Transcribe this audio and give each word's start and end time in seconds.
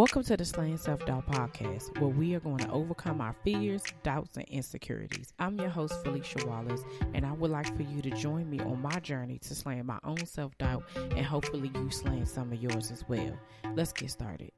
Welcome 0.00 0.22
to 0.22 0.36
the 0.38 0.46
Slaying 0.46 0.78
Self 0.78 1.04
Doubt 1.04 1.26
Podcast, 1.26 2.00
where 2.00 2.08
we 2.08 2.34
are 2.34 2.40
going 2.40 2.56
to 2.56 2.70
overcome 2.70 3.20
our 3.20 3.36
fears, 3.44 3.82
doubts, 4.02 4.38
and 4.38 4.46
insecurities. 4.48 5.34
I'm 5.38 5.60
your 5.60 5.68
host, 5.68 5.92
Felicia 6.02 6.38
Wallace, 6.46 6.80
and 7.12 7.26
I 7.26 7.32
would 7.32 7.50
like 7.50 7.76
for 7.76 7.82
you 7.82 8.00
to 8.00 8.10
join 8.12 8.48
me 8.48 8.60
on 8.60 8.80
my 8.80 8.98
journey 9.00 9.38
to 9.40 9.54
slaying 9.54 9.84
my 9.84 9.98
own 10.02 10.24
self 10.24 10.56
doubt 10.56 10.84
and 10.96 11.26
hopefully 11.26 11.70
you 11.74 11.90
slaying 11.90 12.24
some 12.24 12.50
of 12.50 12.62
yours 12.62 12.90
as 12.90 13.06
well. 13.10 13.38
Let's 13.74 13.92
get 13.92 14.10
started. 14.10 14.52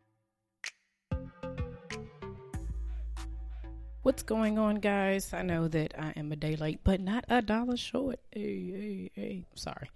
What's 4.02 4.22
going 4.22 4.60
on, 4.60 4.76
guys? 4.76 5.34
I 5.34 5.42
know 5.42 5.66
that 5.66 5.94
I 5.98 6.12
am 6.16 6.30
a 6.30 6.36
day 6.36 6.54
late, 6.54 6.82
but 6.84 7.00
not 7.00 7.24
a 7.28 7.42
dollar 7.42 7.76
short. 7.76 8.20
Hey, 8.30 8.70
hey, 8.70 9.10
hey. 9.16 9.46
Sorry. 9.56 9.90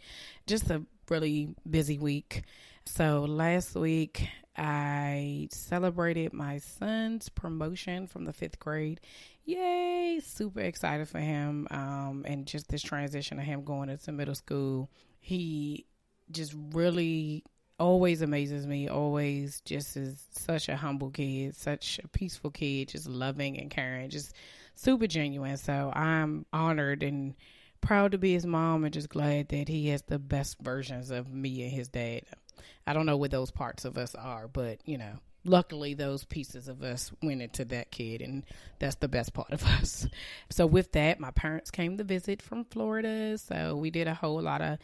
Just 0.49 0.71
a 0.71 0.83
really 1.09 1.55
busy 1.71 1.99
week. 1.99 2.43
So 2.87 3.25
last 3.25 3.75
week, 3.75 4.29
I 4.57 5.49
celebrated 5.51 6.33
my 6.33 6.59
son's 6.59 7.29
promotion 7.29 8.07
from 8.07 8.25
the 8.25 8.33
fifth 8.33 8.59
grade. 8.59 9.01
Yay! 9.45 10.21
Super 10.25 10.61
excited 10.61 11.09
for 11.09 11.19
him. 11.19 11.69
Um, 11.71 12.25
and 12.27 12.47
just 12.47 12.69
this 12.69 12.83
transition 12.83 13.39
of 13.39 13.45
him 13.45 13.65
going 13.65 13.91
into 13.91 14.13
middle 14.13 14.35
school. 14.35 14.91
He 15.21 15.85
just 16.31 16.55
really 16.73 17.45
always 17.79 18.23
amazes 18.23 18.67
me. 18.67 18.89
Always 18.89 19.61
just 19.61 19.97
is 19.97 20.25
such 20.31 20.69
a 20.69 20.77
humble 20.77 21.11
kid, 21.11 21.55
such 21.55 22.01
a 22.03 22.09
peaceful 22.09 22.51
kid, 22.51 22.89
just 22.89 23.09
loving 23.09 23.59
and 23.59 23.71
caring, 23.71 24.09
just 24.09 24.33
super 24.75 25.07
genuine. 25.07 25.59
So 25.59 25.93
I'm 25.95 26.47
honored 26.53 27.03
and 27.03 27.35
proud 27.81 28.13
to 28.13 28.19
be 28.19 28.33
his 28.33 28.47
mom 28.47 28.85
and 28.85 28.95
just 28.95 29.11
glad 29.11 29.49
that 29.51 29.69
he 29.69 29.89
has 29.89 30.03
the 30.03 30.19
best 30.19 30.57
versions 30.61 31.11
of 31.11 31.33
me 31.33 31.63
and 31.63 31.73
his 31.73 31.89
dad. 31.89 32.23
I 32.87 32.93
don't 32.93 33.07
know 33.07 33.17
where 33.17 33.29
those 33.29 33.51
parts 33.51 33.85
of 33.85 33.99
us 33.99 34.15
are, 34.15 34.49
but 34.49 34.79
you 34.85 34.99
know, 34.99 35.19
luckily 35.45 35.95
those 35.95 36.25
pieces 36.25 36.69
of 36.69 36.83
us 36.83 37.13
went 37.23 37.43
into 37.43 37.65
that 37.67 37.91
kid 37.91 38.21
and 38.21 38.43
that's 38.79 38.97
the 38.97 39.09
best 39.09 39.33
part 39.33 39.51
of 39.53 39.65
us. 39.81 40.09
So 40.51 40.67
with 40.67 40.93
that, 40.93 41.21
my 41.21 41.31
parents 41.31 41.71
came 41.71 41.97
to 41.99 42.05
visit 42.05 42.43
from 42.43 42.65
Florida, 42.65 43.39
so 43.39 43.77
we 43.77 43.91
did 43.91 44.09
a 44.09 44.15
whole 44.15 44.41
lot 44.41 44.61
of 44.61 44.79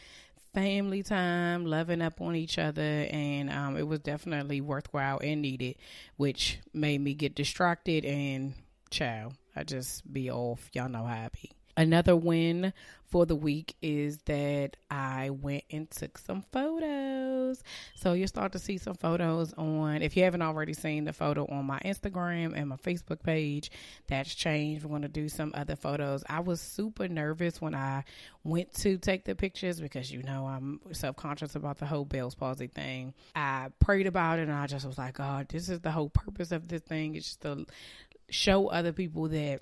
family 0.55 1.03
time, 1.03 1.65
loving 1.65 2.03
up 2.03 2.21
on 2.21 2.37
each 2.37 2.59
other, 2.59 3.07
and 3.11 3.51
um, 3.51 3.77
it 3.77 3.87
was 3.87 4.01
definitely 4.01 4.61
worthwhile 4.61 5.19
and 5.23 5.43
needed, 5.43 5.77
which 6.17 6.59
made 6.75 7.01
me 7.01 7.15
get 7.15 7.35
distracted 7.35 8.05
and 8.05 8.55
chow. 8.91 9.33
I 9.57 9.65
just 9.65 10.11
be 10.13 10.31
off. 10.31 10.69
Y'all 10.73 10.89
know 10.89 11.05
how 11.05 11.25
I 11.25 11.29
be. 11.33 11.51
Another 11.77 12.15
win 12.15 12.73
for 13.13 13.27
the 13.27 13.37
week 13.37 13.77
is 13.83 14.17
that 14.25 14.71
I 14.91 15.29
went 15.29 15.65
and 15.71 15.91
took 15.91 16.17
some 16.17 16.43
photos. 16.51 17.63
So 17.95 18.15
you'll 18.15 18.27
start 18.27 18.53
to 18.53 18.59
see 18.59 18.79
some 18.79 18.95
photos 18.95 19.53
on, 19.53 20.01
if 20.01 20.17
you 20.17 20.25
haven't 20.25 20.41
already 20.41 20.73
seen 20.73 21.05
the 21.05 21.13
photo 21.13 21.45
on 21.47 21.67
my 21.67 21.79
Instagram 21.81 22.57
and 22.57 22.71
my 22.71 22.77
Facebook 22.77 23.23
page, 23.23 23.71
that's 24.07 24.35
changed. 24.35 24.83
We're 24.83 24.89
going 24.89 25.03
to 25.03 25.09
do 25.09 25.29
some 25.29 25.53
other 25.55 25.77
photos. 25.77 26.25
I 26.27 26.41
was 26.41 26.63
super 26.63 27.07
nervous 27.07 27.61
when 27.61 27.75
I 27.75 28.05
went 28.45 28.73
to 28.77 28.97
take 28.97 29.27
the 29.27 29.35
pictures 29.35 29.79
because, 29.79 30.11
you 30.11 30.23
know, 30.23 30.47
I'm 30.47 30.81
self 30.93 31.17
conscious 31.17 31.55
about 31.55 31.79
the 31.79 31.87
whole 31.87 32.07
Bell's 32.07 32.35
palsy 32.35 32.67
thing. 32.67 33.13
I 33.37 33.69
prayed 33.79 34.07
about 34.07 34.39
it 34.39 34.49
and 34.49 34.53
I 34.53 34.67
just 34.67 34.87
was 34.87 34.97
like, 34.97 35.15
God, 35.15 35.49
this 35.51 35.69
is 35.69 35.81
the 35.81 35.91
whole 35.91 36.09
purpose 36.09 36.51
of 36.51 36.67
this 36.67 36.81
thing. 36.81 37.15
It's 37.15 37.27
just 37.27 37.43
to 37.43 37.67
show 38.31 38.69
other 38.69 38.93
people 38.93 39.29
that 39.29 39.61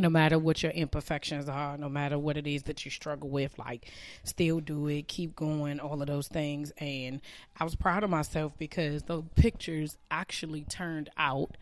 no 0.00 0.08
matter 0.08 0.38
what 0.38 0.62
your 0.62 0.70
imperfections 0.72 1.48
are, 1.48 1.76
no 1.76 1.88
matter 1.88 2.18
what 2.18 2.36
it 2.36 2.46
is 2.46 2.62
that 2.64 2.84
you 2.84 2.90
struggle 2.90 3.28
with, 3.28 3.58
like 3.58 3.90
still 4.22 4.60
do 4.60 4.86
it, 4.86 5.08
keep 5.08 5.34
going, 5.34 5.80
all 5.80 6.00
of 6.00 6.06
those 6.06 6.28
things. 6.28 6.72
And 6.78 7.20
I 7.58 7.64
was 7.64 7.74
proud 7.74 8.04
of 8.04 8.10
myself 8.10 8.52
because 8.58 9.02
those 9.04 9.24
pictures 9.34 9.98
actually 10.10 10.62
turned 10.62 11.10
out 11.16 11.56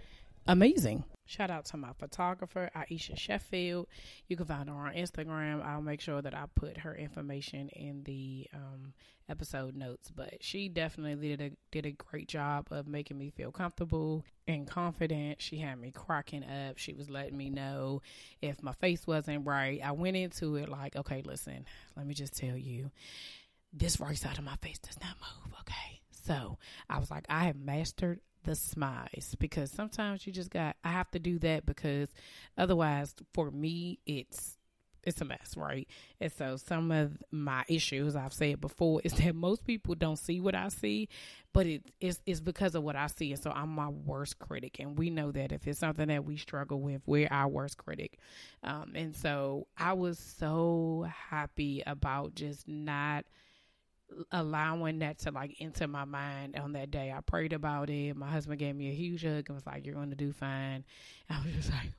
amazing. 0.46 1.04
Shout 1.24 1.50
out 1.50 1.64
to 1.66 1.76
my 1.76 1.92
photographer, 1.98 2.70
Aisha 2.76 3.18
Sheffield. 3.18 3.88
You 4.28 4.36
can 4.36 4.46
find 4.46 4.69
her 4.69 4.75
on 4.75 4.92
Instagram. 4.92 5.64
I'll 5.64 5.82
make 5.82 6.00
sure 6.00 6.20
that 6.22 6.34
I 6.34 6.44
put 6.54 6.78
her 6.78 6.94
information 6.94 7.69
in 7.70 8.04
the 8.04 8.46
um, 8.54 8.92
episode 9.28 9.75
notes. 9.75 10.10
But 10.14 10.37
she 10.41 10.69
definitely 10.69 11.28
did 11.28 11.41
a 11.41 11.50
did 11.70 11.87
a 11.87 11.92
great 11.92 12.28
job 12.28 12.69
of 12.70 12.87
making 12.87 13.19
me 13.19 13.31
feel 13.31 13.53
comfortable 13.53 14.25
and 14.47 14.66
confident. 14.66 15.41
She 15.41 15.59
had 15.59 15.78
me 15.81 15.91
cracking 15.91 16.44
up. 16.44 16.78
She 16.78 16.92
was 16.92 17.10
letting 17.10 17.37
me 17.37 17.50
know 17.50 18.03
if 18.42 18.62
my 18.62 18.72
face 18.72 19.06
wasn't 19.06 19.47
right. 19.47 19.81
I 19.84 19.92
went 19.92 20.16
into 20.16 20.56
it 20.56 20.69
like, 20.69 20.97
okay, 20.97 21.22
listen, 21.25 21.66
let 21.97 22.06
me 22.06 22.14
just 22.14 22.37
tell 22.37 22.56
you, 22.56 22.91
this 23.72 24.00
right 24.00 24.16
side 24.16 24.38
of 24.38 24.44
my 24.44 24.56
face 24.56 24.78
does 24.78 24.98
not 25.00 25.16
move. 25.20 25.54
Okay. 25.60 26.00
So 26.10 26.58
I 26.91 26.98
was 26.98 27.10
like, 27.10 27.26
I 27.28 27.44
have 27.44 27.56
mastered 27.56 28.20
the 28.47 28.54
smiles 28.54 29.34
because 29.38 29.70
sometimes 29.70 30.26
you 30.26 30.32
just 30.32 30.50
got 30.50 30.76
I 30.84 30.93
have 30.93 31.10
to 31.10 31.19
do 31.19 31.38
that 31.41 31.66
because 31.66 32.08
otherwise 32.56 33.12
for 33.34 33.50
me 33.50 33.98
it's 34.06 34.56
it's 35.06 35.21
a 35.21 35.25
mess, 35.25 35.55
right? 35.56 35.89
And 36.21 36.33
so 36.33 36.56
some 36.56 36.91
of 36.91 37.17
my 37.31 37.65
issues 37.69 38.17
I've 38.17 38.33
said 38.33 38.61
before 38.61 39.00
is 39.05 39.12
that 39.15 39.34
most 39.34 39.65
people 39.65 39.94
don't 39.94 40.19
see 40.19 40.41
what 40.41 40.55
I 40.55 40.69
see, 40.69 41.09
but 41.53 41.67
it 41.67 41.83
is 42.00 42.21
it's 42.27 42.41
because 42.41 42.75
of 42.75 42.83
what 42.83 42.97
I 42.97 43.06
see. 43.06 43.33
And 43.33 43.41
so 43.41 43.50
I'm 43.50 43.71
my 43.71 43.89
worst 43.89 44.39
critic. 44.39 44.78
And 44.81 44.99
we 44.99 45.09
know 45.11 45.31
that 45.31 45.53
if 45.53 45.67
it's 45.67 45.78
something 45.78 46.09
that 46.09 46.25
we 46.25 46.37
struggle 46.37 46.81
with, 46.81 47.03
we're 47.06 47.28
our 47.31 47.49
worst 47.49 47.78
critic. 47.78 48.19
Um, 48.65 48.93
and 48.94 49.17
so 49.17 49.69
I 49.78 49.93
was 49.93 50.19
so 50.19 51.06
happy 51.31 51.83
about 51.87 52.34
just 52.34 52.67
not 52.67 53.25
allowing 54.33 55.00
that 55.00 55.19
to 55.19 55.31
like 55.31 55.56
enter 55.61 55.87
my 55.87 56.05
mind 56.05 56.56
on 56.56 56.73
that 56.73 56.91
day. 56.91 57.12
I 57.17 57.21
prayed 57.21 57.53
about 57.53 57.91
it. 57.91 58.17
My 58.17 58.28
husband 58.28 58.59
gave 58.59 58.75
me 58.75 58.91
a 58.91 58.94
huge 58.94 59.23
hug 59.25 59.44
and 59.49 59.55
was 59.55 59.67
like, 59.67 59.87
"You're 59.87 59.94
going 59.94 60.11
to 60.11 60.17
do 60.17 60.33
fine." 60.33 60.84
I 61.31 61.43
was 61.44 61.55
just 61.55 61.71
like, 61.71 61.93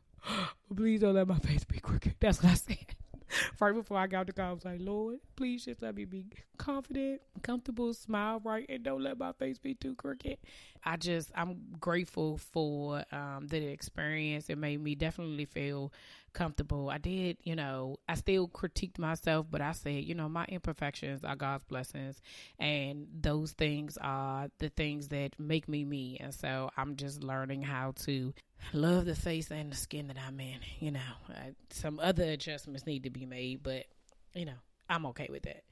"Please 0.75 1.01
don't 1.01 1.15
let 1.15 1.27
my 1.27 1.39
face 1.39 1.63
be 1.63 1.79
crooked." 1.79 2.15
That's 2.19 2.41
what 2.43 2.51
I 2.51 2.55
said. 2.55 2.95
right 3.59 3.73
before 3.73 3.97
I 3.97 4.07
got 4.07 4.27
the 4.27 4.33
car, 4.33 4.49
I 4.49 4.53
was 4.53 4.65
like, 4.65 4.79
Lord, 4.79 5.19
please 5.35 5.65
just 5.65 5.81
let 5.81 5.95
me 5.95 6.05
be 6.05 6.25
confident, 6.57 7.21
comfortable, 7.43 7.93
smile 7.93 8.41
right, 8.43 8.65
and 8.69 8.83
don't 8.83 9.03
let 9.03 9.17
my 9.17 9.33
face 9.33 9.57
be 9.57 9.73
too 9.73 9.95
crooked. 9.95 10.37
I 10.83 10.97
just, 10.97 11.31
I'm 11.35 11.57
grateful 11.79 12.37
for 12.37 13.03
um, 13.11 13.47
the 13.47 13.67
experience. 13.67 14.49
It 14.49 14.57
made 14.57 14.81
me 14.81 14.95
definitely 14.95 15.45
feel 15.45 15.91
comfortable. 16.33 16.89
I 16.89 16.97
did, 16.99 17.37
you 17.43 17.55
know, 17.55 17.97
I 18.07 18.15
still 18.15 18.47
critiqued 18.47 18.99
myself, 18.99 19.47
but 19.49 19.61
I 19.61 19.71
said, 19.71 20.03
you 20.03 20.15
know, 20.15 20.29
my 20.29 20.45
imperfections 20.45 21.23
are 21.23 21.35
God's 21.35 21.63
blessings, 21.63 22.21
and 22.59 23.07
those 23.19 23.51
things 23.51 23.97
are 24.01 24.49
the 24.59 24.69
things 24.69 25.09
that 25.09 25.39
make 25.39 25.67
me 25.67 25.83
me. 25.83 26.17
And 26.19 26.33
so 26.33 26.69
I'm 26.77 26.95
just 26.95 27.23
learning 27.23 27.63
how 27.63 27.93
to 28.03 28.33
love 28.73 29.05
the 29.05 29.15
face 29.15 29.51
and 29.51 29.71
the 29.71 29.75
skin 29.75 30.07
that 30.07 30.17
I'm 30.25 30.39
in. 30.39 30.59
You 30.79 30.91
know, 30.91 30.99
I, 31.29 31.53
some 31.69 31.99
other 31.99 32.23
adjustments 32.23 32.85
need 32.85 33.03
to 33.03 33.09
be 33.09 33.25
made, 33.25 33.63
but 33.63 33.85
you 34.33 34.45
know, 34.45 34.59
I'm 34.89 35.05
okay 35.07 35.27
with 35.29 35.43
that. 35.43 35.63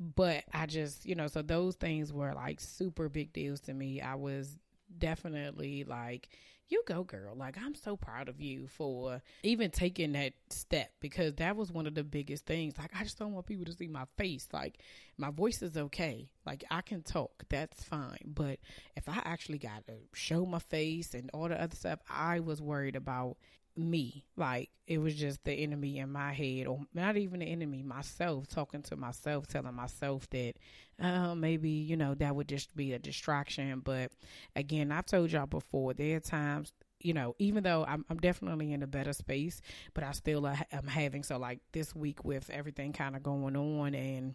But 0.00 0.44
I 0.52 0.66
just, 0.66 1.06
you 1.06 1.14
know, 1.14 1.28
so 1.28 1.42
those 1.42 1.76
things 1.76 2.12
were 2.12 2.32
like 2.34 2.60
super 2.60 3.08
big 3.08 3.32
deals 3.32 3.60
to 3.60 3.74
me. 3.74 4.00
I 4.00 4.16
was 4.16 4.58
definitely 4.98 5.84
like 5.84 6.28
you 6.68 6.82
go 6.86 7.04
girl. 7.04 7.34
Like 7.36 7.56
i'm 7.58 7.74
so 7.74 7.96
proud 7.96 8.28
of 8.28 8.40
you 8.40 8.66
for 8.66 9.22
even 9.42 9.70
taking 9.70 10.12
that 10.12 10.32
step 10.50 10.90
because 11.00 11.34
that 11.34 11.56
was 11.56 11.72
one 11.72 11.86
of 11.86 11.94
the 11.94 12.04
biggest 12.04 12.46
things. 12.46 12.74
Like 12.78 12.90
i 12.98 13.02
just 13.02 13.18
don't 13.18 13.32
want 13.32 13.46
people 13.46 13.64
to 13.66 13.72
see 13.72 13.88
my 13.88 14.04
face. 14.16 14.48
Like 14.52 14.78
my 15.18 15.30
voice 15.30 15.62
is 15.62 15.76
okay. 15.76 16.28
Like 16.46 16.64
i 16.70 16.80
can 16.80 17.02
talk. 17.02 17.44
That's 17.48 17.82
fine. 17.84 18.18
But 18.26 18.58
if 18.96 19.08
i 19.08 19.20
actually 19.24 19.58
got 19.58 19.86
to 19.86 19.94
show 20.12 20.44
my 20.46 20.58
face 20.58 21.14
and 21.14 21.30
all 21.32 21.48
the 21.48 21.60
other 21.60 21.76
stuff 21.76 22.00
i 22.08 22.40
was 22.40 22.60
worried 22.60 22.96
about 22.96 23.36
me. 23.76 24.24
Like 24.36 24.70
it 24.86 24.98
was 24.98 25.14
just 25.14 25.44
the 25.44 25.52
enemy 25.52 25.98
in 25.98 26.10
my 26.10 26.32
head, 26.32 26.66
or 26.66 26.80
not 26.92 27.16
even 27.16 27.40
the 27.40 27.46
enemy, 27.46 27.82
myself 27.82 28.46
talking 28.46 28.82
to 28.82 28.96
myself, 28.96 29.46
telling 29.46 29.74
myself 29.74 30.28
that 30.30 30.54
uh, 31.00 31.34
maybe 31.34 31.70
you 31.70 31.96
know 31.96 32.14
that 32.14 32.34
would 32.36 32.48
just 32.48 32.74
be 32.76 32.92
a 32.92 32.98
distraction. 32.98 33.80
But 33.80 34.12
again, 34.54 34.92
I've 34.92 35.06
told 35.06 35.32
y'all 35.32 35.46
before, 35.46 35.94
there 35.94 36.16
are 36.16 36.20
times. 36.20 36.72
You 37.00 37.12
know, 37.12 37.34
even 37.38 37.64
though 37.64 37.84
I'm, 37.86 38.06
I'm 38.08 38.16
definitely 38.16 38.72
in 38.72 38.82
a 38.82 38.86
better 38.86 39.12
space, 39.12 39.60
but 39.92 40.04
I 40.04 40.12
still 40.12 40.46
am 40.46 40.86
having 40.86 41.22
so 41.22 41.36
like 41.36 41.60
this 41.72 41.94
week 41.94 42.24
with 42.24 42.48
everything 42.48 42.94
kind 42.94 43.14
of 43.14 43.22
going 43.22 43.56
on 43.56 43.94
and 43.94 44.34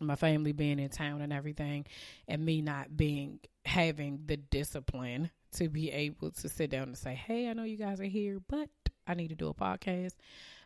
my 0.00 0.16
family 0.16 0.50
being 0.50 0.80
in 0.80 0.88
town 0.88 1.20
and 1.20 1.32
everything, 1.32 1.86
and 2.26 2.44
me 2.44 2.62
not 2.62 2.96
being 2.96 3.38
having 3.64 4.22
the 4.26 4.36
discipline 4.36 5.30
to 5.56 5.68
be 5.68 5.90
able 5.90 6.30
to 6.30 6.48
sit 6.48 6.70
down 6.70 6.84
and 6.84 6.98
say, 6.98 7.14
"Hey, 7.14 7.48
I 7.48 7.52
know 7.52 7.64
you 7.64 7.76
guys 7.76 8.00
are 8.00 8.04
here, 8.04 8.40
but 8.48 8.68
I 9.06 9.14
need 9.14 9.28
to 9.28 9.34
do 9.34 9.48
a 9.48 9.54
podcast." 9.54 10.14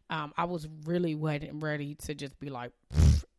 Um, 0.09 0.33
I 0.37 0.45
was 0.45 0.69
really 0.85 1.15
wasn't 1.15 1.63
ready 1.63 1.97
to 1.97 2.15
just 2.15 2.39
be 2.39 2.49
like, 2.49 2.73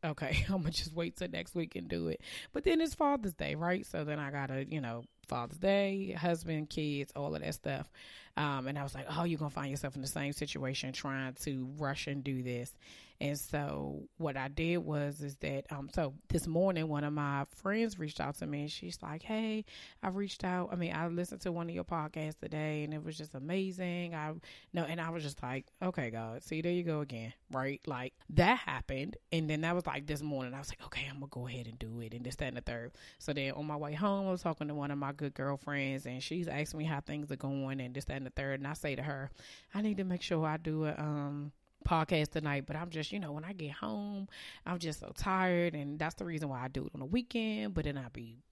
okay, 0.03 0.45
I'm 0.49 0.61
gonna 0.61 0.71
just 0.71 0.93
wait 0.93 1.17
till 1.17 1.29
next 1.29 1.55
week 1.55 1.75
and 1.75 1.87
do 1.87 2.07
it. 2.07 2.21
But 2.53 2.63
then 2.63 2.81
it's 2.81 2.95
Father's 2.95 3.33
Day, 3.33 3.55
right? 3.55 3.85
So 3.85 4.03
then 4.03 4.19
I 4.19 4.31
gotta, 4.31 4.65
you 4.69 4.81
know, 4.81 5.03
Father's 5.27 5.57
Day, 5.57 6.11
husband, 6.11 6.69
kids, 6.69 7.11
all 7.15 7.35
of 7.35 7.41
that 7.41 7.53
stuff. 7.53 7.89
Um, 8.37 8.67
and 8.67 8.77
I 8.77 8.83
was 8.83 8.93
like, 8.93 9.07
oh, 9.09 9.23
you're 9.23 9.39
gonna 9.39 9.49
find 9.49 9.71
yourself 9.71 9.95
in 9.95 10.01
the 10.01 10.07
same 10.07 10.33
situation 10.33 10.93
trying 10.93 11.33
to 11.41 11.67
rush 11.77 12.07
and 12.07 12.23
do 12.23 12.43
this. 12.43 12.71
And 13.19 13.37
so 13.37 14.03
what 14.17 14.37
I 14.37 14.47
did 14.47 14.77
was 14.77 15.21
is 15.21 15.37
that 15.37 15.65
um 15.71 15.89
so 15.93 16.13
this 16.29 16.45
morning 16.45 16.87
one 16.87 17.03
of 17.03 17.13
my 17.13 17.45
friends 17.55 17.97
reached 17.97 18.19
out 18.19 18.37
to 18.37 18.47
me 18.47 18.61
and 18.61 18.71
she's 18.71 18.99
like, 19.01 19.23
Hey, 19.23 19.65
I 20.03 20.09
reached 20.09 20.43
out. 20.43 20.69
I 20.71 20.75
mean, 20.75 20.93
I 20.93 21.07
listened 21.07 21.41
to 21.41 21.51
one 21.51 21.67
of 21.67 21.73
your 21.73 21.83
podcasts 21.83 22.39
today 22.39 22.83
and 22.83 22.93
it 22.93 23.03
was 23.03 23.17
just 23.17 23.33
amazing. 23.33 24.13
I 24.13 24.33
no 24.73 24.83
and 24.83 25.01
I 25.01 25.09
was 25.09 25.23
just 25.23 25.41
like, 25.41 25.65
Okay, 25.81 26.11
God, 26.11 26.43
see 26.43 26.61
there 26.61 26.71
you 26.71 26.83
go 26.83 27.01
again. 27.01 27.33
Right? 27.51 27.81
Like 27.87 28.13
that 28.31 28.59
happened 28.59 29.17
and 29.31 29.49
then 29.49 29.61
that 29.67 29.75
was 29.75 29.85
like 29.85 30.07
this 30.07 30.21
morning. 30.21 30.53
I 30.53 30.59
was 30.59 30.69
like, 30.69 30.83
Okay, 30.85 31.05
I'm 31.09 31.19
gonna 31.19 31.27
go 31.29 31.47
ahead 31.47 31.67
and 31.67 31.77
do 31.77 31.99
it 32.01 32.13
and 32.13 32.25
this, 32.25 32.35
that 32.37 32.47
and 32.47 32.57
the 32.57 32.61
third. 32.61 32.93
So 33.19 33.33
then 33.33 33.51
on 33.51 33.65
my 33.65 33.75
way 33.75 33.93
home 33.93 34.27
I 34.27 34.31
was 34.31 34.41
talking 34.41 34.67
to 34.69 34.73
one 34.73 34.91
of 34.91 34.97
my 34.97 35.11
good 35.11 35.33
girlfriends 35.33 36.05
and 36.05 36.23
she's 36.23 36.47
asking 36.47 36.79
me 36.79 36.85
how 36.85 37.01
things 37.01 37.31
are 37.31 37.35
going 37.35 37.81
and 37.81 37.93
this, 37.93 38.05
that 38.05 38.17
and 38.17 38.25
the 38.25 38.31
third 38.31 38.59
and 38.59 38.67
I 38.67 38.73
say 38.73 38.95
to 38.95 39.03
her, 39.03 39.29
I 39.73 39.81
need 39.81 39.97
to 39.97 40.03
make 40.03 40.21
sure 40.21 40.45
I 40.45 40.57
do 40.57 40.85
a 40.85 40.95
um 40.97 41.51
podcast 41.87 42.31
tonight, 42.31 42.65
but 42.67 42.75
I'm 42.75 42.89
just, 42.89 43.11
you 43.11 43.19
know, 43.19 43.31
when 43.31 43.43
I 43.45 43.53
get 43.53 43.71
home, 43.71 44.27
I'm 44.65 44.79
just 44.79 44.99
so 44.99 45.11
tired. 45.15 45.73
And 45.73 45.97
that's 45.97 46.15
the 46.15 46.25
reason 46.25 46.49
why 46.49 46.63
I 46.63 46.67
do 46.67 46.85
it 46.85 46.91
on 46.93 46.99
the 46.99 47.05
weekend. 47.05 47.73
But 47.73 47.85
then 47.85 47.97
I'll 47.97 48.09
be 48.09 48.43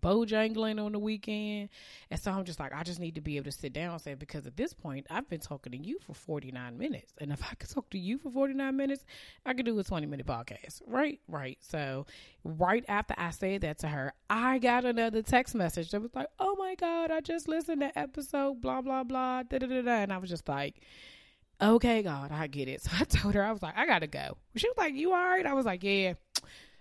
bojangling 0.00 0.84
on 0.84 0.92
the 0.92 0.98
weekend. 0.98 1.68
And 2.10 2.20
so 2.20 2.30
I'm 2.32 2.44
just 2.44 2.60
like, 2.60 2.74
I 2.74 2.82
just 2.82 3.00
need 3.00 3.14
to 3.16 3.20
be 3.20 3.36
able 3.36 3.46
to 3.46 3.52
sit 3.52 3.72
down 3.72 3.92
and 3.92 4.00
say, 4.00 4.14
because 4.14 4.46
at 4.46 4.56
this 4.56 4.72
point, 4.72 5.06
I've 5.10 5.28
been 5.28 5.40
talking 5.40 5.72
to 5.72 5.78
you 5.78 5.98
for 5.98 6.14
49 6.14 6.78
minutes. 6.78 7.12
And 7.18 7.32
if 7.32 7.42
I 7.42 7.54
could 7.54 7.70
talk 7.70 7.90
to 7.90 7.98
you 7.98 8.18
for 8.18 8.30
49 8.30 8.76
minutes, 8.76 9.04
I 9.44 9.54
could 9.54 9.66
do 9.66 9.78
a 9.78 9.84
20 9.84 10.06
minute 10.06 10.26
podcast. 10.26 10.82
Right? 10.86 11.20
Right. 11.28 11.58
So 11.60 12.06
right 12.44 12.84
after 12.88 13.14
I 13.16 13.30
said 13.30 13.62
that 13.62 13.78
to 13.80 13.88
her, 13.88 14.12
I 14.28 14.58
got 14.58 14.84
another 14.84 15.22
text 15.22 15.54
message 15.54 15.90
that 15.90 16.00
was 16.00 16.14
like, 16.14 16.28
oh 16.38 16.56
my 16.56 16.74
God, 16.74 17.10
I 17.10 17.20
just 17.20 17.48
listened 17.48 17.80
to 17.80 17.98
episode, 17.98 18.60
blah, 18.60 18.80
blah, 18.80 19.04
blah, 19.04 19.42
da 19.42 19.58
da 19.58 19.66
da 19.66 19.82
da. 19.82 19.90
And 19.90 20.12
I 20.12 20.18
was 20.18 20.30
just 20.30 20.48
like, 20.48 20.80
okay, 21.62 22.02
God, 22.02 22.30
I 22.32 22.46
get 22.46 22.68
it. 22.68 22.82
So 22.90 22.90
I 22.98 23.04
told 23.04 23.34
her, 23.34 23.44
I 23.44 23.52
was 23.52 23.62
like, 23.62 23.76
I 23.76 23.86
gotta 23.86 24.06
go. 24.06 24.36
She 24.56 24.68
was 24.68 24.76
like, 24.76 24.94
You 24.94 25.12
all 25.12 25.24
right? 25.24 25.46
I 25.46 25.54
was 25.54 25.66
like, 25.66 25.82
Yeah, 25.82 26.14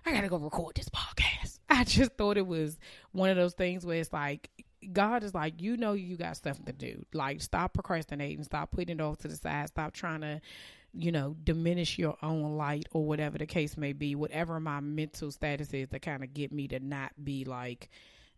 I 0.05 0.11
gotta 0.11 0.29
go 0.29 0.37
record 0.37 0.75
this 0.75 0.89
podcast. 0.89 1.38
I 1.79 1.83
just 1.83 2.13
thought 2.13 2.37
it 2.37 2.47
was 2.47 2.77
one 3.11 3.29
of 3.29 3.37
those 3.37 3.53
things 3.53 3.85
where 3.85 3.97
it's 3.97 4.13
like, 4.13 4.49
God 4.93 5.23
is 5.23 5.33
like, 5.33 5.61
you 5.61 5.77
know, 5.77 5.93
you 5.93 6.15
got 6.15 6.37
stuff 6.37 6.63
to 6.65 6.73
do. 6.73 7.05
Like, 7.13 7.41
stop 7.41 7.73
procrastinating, 7.73 8.43
stop 8.43 8.71
putting 8.71 8.97
it 8.97 9.01
off 9.01 9.19
to 9.19 9.27
the 9.27 9.35
side, 9.35 9.67
stop 9.67 9.93
trying 9.93 10.21
to, 10.21 10.41
you 10.93 11.11
know, 11.11 11.35
diminish 11.43 11.97
your 11.99 12.15
own 12.23 12.57
light 12.57 12.87
or 12.91 13.05
whatever 13.05 13.37
the 13.37 13.45
case 13.45 13.77
may 13.77 13.93
be, 13.93 14.15
whatever 14.15 14.59
my 14.59 14.79
mental 14.79 15.31
status 15.31 15.73
is 15.73 15.89
to 15.89 15.99
kind 15.99 16.23
of 16.23 16.33
get 16.33 16.51
me 16.51 16.67
to 16.69 16.79
not 16.79 17.11
be 17.23 17.43
like, 17.45 17.89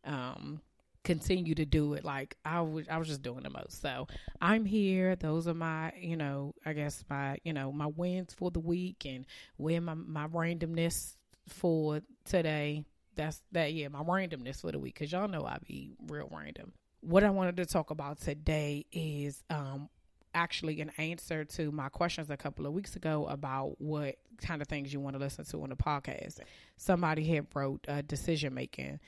um, 0.04 0.62
continue 1.04 1.56
to 1.56 1.66
do 1.66 1.94
it 1.94 2.06
like 2.06 2.38
I 2.46 2.62
was 2.62 2.88
I 2.88 2.98
was 2.98 3.08
just 3.08 3.22
doing 3.22 3.44
the 3.44 3.50
most. 3.50 3.82
So 3.82 4.08
I'm 4.42 4.66
here. 4.66 5.16
Those 5.16 5.48
are 5.48 5.54
my, 5.54 5.94
you 6.00 6.18
know, 6.18 6.54
I 6.66 6.74
guess 6.74 7.04
my, 7.10 7.38
you 7.44 7.54
know, 7.54 7.72
my 7.72 7.88
wins 7.88 8.34
for 8.34 8.52
the 8.52 8.60
week 8.60 9.06
and 9.06 9.26
where 9.58 9.82
my 9.82 9.94
my 9.94 10.28
randomness 10.28 11.16
for 11.48 12.02
today. 12.26 12.86
That's 13.22 13.42
that 13.52 13.74
yeah, 13.74 13.88
my 13.90 14.02
randomness 14.02 14.62
for 14.62 14.72
the 14.72 14.80
week 14.80 14.96
cuz 14.96 15.12
y'all 15.12 15.28
know 15.28 15.46
I 15.46 15.58
be 15.68 15.92
real 16.08 16.30
random. 16.32 16.74
What 17.02 17.24
I 17.24 17.30
wanted 17.30 17.58
to 17.58 17.66
talk 17.66 17.90
about 17.90 18.20
today 18.20 18.86
is 18.92 19.44
um 19.50 19.90
actually 20.34 20.80
an 20.82 20.92
answer 20.98 21.44
to 21.44 21.72
my 21.72 21.90
questions 21.90 22.30
a 22.30 22.38
couple 22.38 22.66
of 22.66 22.74
weeks 22.74 22.96
ago 22.96 23.26
about 23.28 23.80
what 23.82 24.16
kind 24.42 24.62
of 24.62 24.68
things 24.68 24.94
you 24.94 25.00
want 25.00 25.14
to 25.14 25.20
listen 25.20 25.44
to 25.44 25.62
on 25.62 25.70
the 25.70 25.76
podcast. 25.76 26.40
Somebody 26.78 27.26
had 27.26 27.48
wrote 27.54 27.86
uh, 27.88 28.02
decision 28.02 28.54
making 28.54 29.00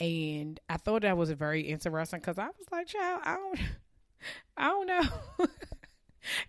and 0.00 0.58
I 0.68 0.78
thought 0.78 1.02
that 1.02 1.16
was 1.16 1.30
very 1.30 1.62
interesting 1.62 2.20
because 2.20 2.38
I 2.38 2.46
was 2.46 2.66
like, 2.70 2.88
child, 2.88 3.22
I 3.24 3.34
don't, 3.36 3.60
I 4.56 4.68
don't 4.68 4.86
know. 4.86 5.46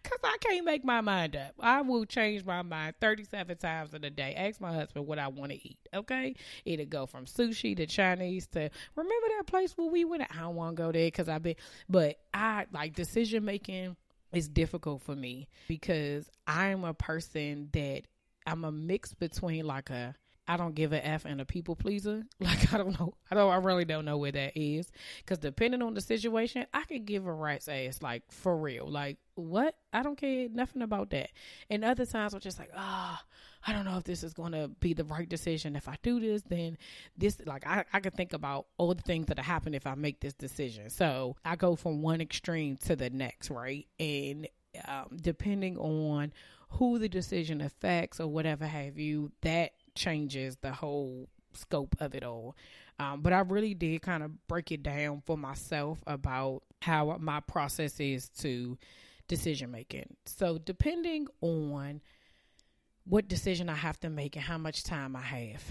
Cause 0.03 0.19
I 0.23 0.37
can't 0.39 0.65
make 0.65 0.85
my 0.85 1.01
mind 1.01 1.35
up. 1.35 1.53
I 1.59 1.81
will 1.81 2.05
change 2.05 2.45
my 2.45 2.61
mind 2.61 2.95
thirty-seven 3.01 3.57
times 3.57 3.93
in 3.93 4.03
a 4.03 4.09
day. 4.09 4.33
Ask 4.35 4.61
my 4.61 4.73
husband 4.73 5.07
what 5.07 5.19
I 5.19 5.27
want 5.27 5.51
to 5.51 5.57
eat. 5.57 5.79
Okay, 5.93 6.35
it'll 6.65 6.85
go 6.85 7.05
from 7.05 7.25
sushi 7.25 7.75
to 7.77 7.85
Chinese 7.85 8.47
to 8.47 8.69
remember 8.95 9.27
that 9.37 9.47
place 9.47 9.73
where 9.77 9.89
we 9.89 10.05
went. 10.05 10.23
I 10.23 10.41
don't 10.41 10.55
want 10.55 10.75
to 10.77 10.83
go 10.83 10.91
there 10.91 11.07
because 11.07 11.29
I've 11.29 11.43
been. 11.43 11.55
But 11.89 12.19
I 12.33 12.65
like 12.71 12.95
decision 12.95 13.45
making 13.45 13.95
is 14.31 14.47
difficult 14.49 15.01
for 15.01 15.15
me 15.15 15.47
because 15.67 16.29
I'm 16.47 16.83
a 16.83 16.93
person 16.93 17.69
that 17.73 18.03
I'm 18.45 18.65
a 18.65 18.71
mix 18.71 19.13
between 19.13 19.65
like 19.65 19.89
a 19.89 20.15
I 20.47 20.57
don't 20.57 20.75
give 20.75 20.91
a 20.91 21.05
f 21.05 21.25
and 21.25 21.39
a 21.39 21.45
people 21.45 21.75
pleaser. 21.75 22.23
Like 22.39 22.73
I 22.73 22.77
don't 22.77 22.99
know, 22.99 23.13
I 23.31 23.35
don't, 23.35 23.51
I 23.51 23.55
really 23.57 23.85
don't 23.85 24.05
know 24.05 24.17
where 24.17 24.31
that 24.31 24.59
is. 24.59 24.91
Because 25.19 25.37
depending 25.37 25.81
on 25.81 25.93
the 25.93 26.01
situation, 26.01 26.65
I 26.73 26.83
could 26.83 27.05
give 27.05 27.25
a 27.25 27.33
rat's 27.33 27.67
ass, 27.67 28.01
like 28.01 28.23
for 28.31 28.55
real. 28.57 28.87
Like 28.87 29.17
what? 29.35 29.75
I 29.93 30.03
don't 30.03 30.17
care 30.17 30.49
nothing 30.49 30.81
about 30.81 31.11
that. 31.11 31.29
And 31.69 31.85
other 31.85 32.05
times 32.05 32.33
I'm 32.33 32.41
just 32.41 32.59
like, 32.59 32.71
ah, 32.75 33.21
oh, 33.21 33.27
I 33.65 33.73
don't 33.73 33.85
know 33.85 33.97
if 33.97 34.03
this 34.03 34.23
is 34.23 34.33
going 34.33 34.51
to 34.51 34.67
be 34.79 34.93
the 34.93 35.05
right 35.05 35.27
decision. 35.27 35.75
If 35.75 35.87
I 35.87 35.95
do 36.03 36.19
this, 36.19 36.41
then 36.43 36.77
this, 37.17 37.37
like 37.45 37.65
I, 37.65 37.85
I 37.93 37.99
could 38.01 38.15
think 38.15 38.33
about 38.33 38.67
all 38.77 38.93
the 38.93 39.01
things 39.01 39.27
that 39.27 39.39
happen 39.39 39.73
if 39.73 39.87
I 39.87 39.95
make 39.95 40.19
this 40.19 40.33
decision. 40.33 40.89
So 40.89 41.37
I 41.45 41.55
go 41.55 41.75
from 41.75 42.01
one 42.01 42.19
extreme 42.19 42.77
to 42.85 42.95
the 42.95 43.09
next, 43.09 43.49
right? 43.49 43.87
And 43.99 44.47
um, 44.87 45.17
depending 45.21 45.77
on 45.77 46.33
who 46.69 46.99
the 46.99 47.09
decision 47.09 47.61
affects 47.61 48.19
or 48.19 48.27
whatever 48.27 48.65
have 48.65 48.97
you, 48.97 49.31
that 49.41 49.71
changes 49.95 50.57
the 50.61 50.71
whole 50.71 51.29
scope 51.53 51.95
of 51.99 52.15
it 52.15 52.23
all. 52.23 52.55
Um, 52.99 53.21
but 53.21 53.33
I 53.33 53.39
really 53.39 53.73
did 53.73 54.01
kind 54.01 54.23
of 54.23 54.47
break 54.47 54.71
it 54.71 54.83
down 54.83 55.21
for 55.25 55.37
myself 55.37 55.99
about 56.05 56.63
how 56.81 57.17
my 57.19 57.39
process 57.39 57.99
is 57.99 58.29
to 58.39 58.77
decision 59.27 59.71
making. 59.71 60.15
So, 60.25 60.57
depending 60.57 61.27
on 61.41 62.01
what 63.05 63.27
decision 63.27 63.69
I 63.69 63.75
have 63.75 63.99
to 64.01 64.09
make 64.09 64.35
and 64.35 64.45
how 64.45 64.57
much 64.57 64.83
time 64.83 65.15
I 65.15 65.21
have, 65.21 65.63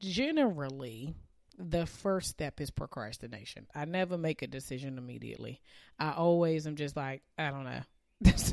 generally, 0.00 1.14
the 1.58 1.86
first 1.86 2.30
step 2.30 2.60
is 2.60 2.70
procrastination. 2.70 3.66
I 3.74 3.84
never 3.84 4.16
make 4.16 4.42
a 4.42 4.46
decision 4.46 4.98
immediately. 4.98 5.60
I 5.98 6.12
always 6.12 6.66
am 6.66 6.76
just 6.76 6.96
like, 6.96 7.22
I 7.38 7.50
don't 7.50 7.64
know. 7.64 7.82
That's 8.20 8.52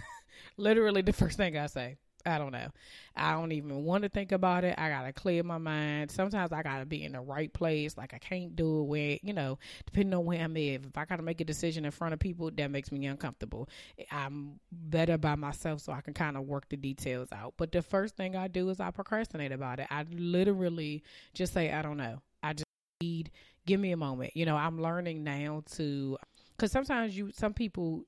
literally 0.57 1.01
the 1.01 1.13
first 1.13 1.37
thing 1.37 1.57
I 1.57 1.67
say. 1.67 1.97
I 2.25 2.37
don't 2.37 2.51
know. 2.51 2.67
I 3.15 3.33
don't 3.33 3.51
even 3.51 3.83
want 3.83 4.03
to 4.03 4.09
think 4.09 4.31
about 4.31 4.63
it. 4.63 4.75
I 4.77 4.89
gotta 4.89 5.13
clear 5.13 5.43
my 5.43 5.57
mind. 5.57 6.11
Sometimes 6.11 6.51
I 6.51 6.61
gotta 6.63 6.85
be 6.85 7.03
in 7.03 7.13
the 7.13 7.21
right 7.21 7.51
place. 7.51 7.97
Like 7.97 8.13
I 8.13 8.17
can't 8.17 8.55
do 8.55 8.81
it 8.81 8.83
where 8.83 9.17
you 9.23 9.33
know, 9.33 9.57
depending 9.85 10.13
on 10.13 10.25
where 10.25 10.39
I'm 10.41 10.55
at. 10.57 10.61
If 10.85 10.97
I 10.97 11.05
gotta 11.05 11.23
make 11.23 11.41
a 11.41 11.45
decision 11.45 11.85
in 11.85 11.91
front 11.91 12.13
of 12.13 12.19
people, 12.19 12.51
that 12.51 12.71
makes 12.71 12.91
me 12.91 13.05
uncomfortable. 13.05 13.69
I'm 14.11 14.59
better 14.71 15.17
by 15.17 15.35
myself, 15.35 15.81
so 15.81 15.93
I 15.93 16.01
can 16.01 16.13
kind 16.13 16.37
of 16.37 16.43
work 16.43 16.67
the 16.69 16.77
details 16.77 17.29
out. 17.31 17.53
But 17.57 17.71
the 17.71 17.81
first 17.81 18.15
thing 18.15 18.35
I 18.35 18.47
do 18.47 18.69
is 18.69 18.79
I 18.79 18.91
procrastinate 18.91 19.51
about 19.51 19.79
it. 19.79 19.87
I 19.89 20.05
literally 20.11 21.03
just 21.33 21.53
say 21.53 21.71
I 21.71 21.81
don't 21.81 21.97
know. 21.97 22.21
I 22.43 22.53
just 22.53 22.65
need 23.01 23.31
give 23.65 23.79
me 23.79 23.91
a 23.91 23.97
moment. 23.97 24.35
You 24.35 24.45
know, 24.45 24.55
I'm 24.55 24.81
learning 24.81 25.23
now 25.23 25.63
to 25.73 26.17
because 26.55 26.71
sometimes 26.71 27.15
you 27.15 27.31
some 27.31 27.53
people 27.53 28.05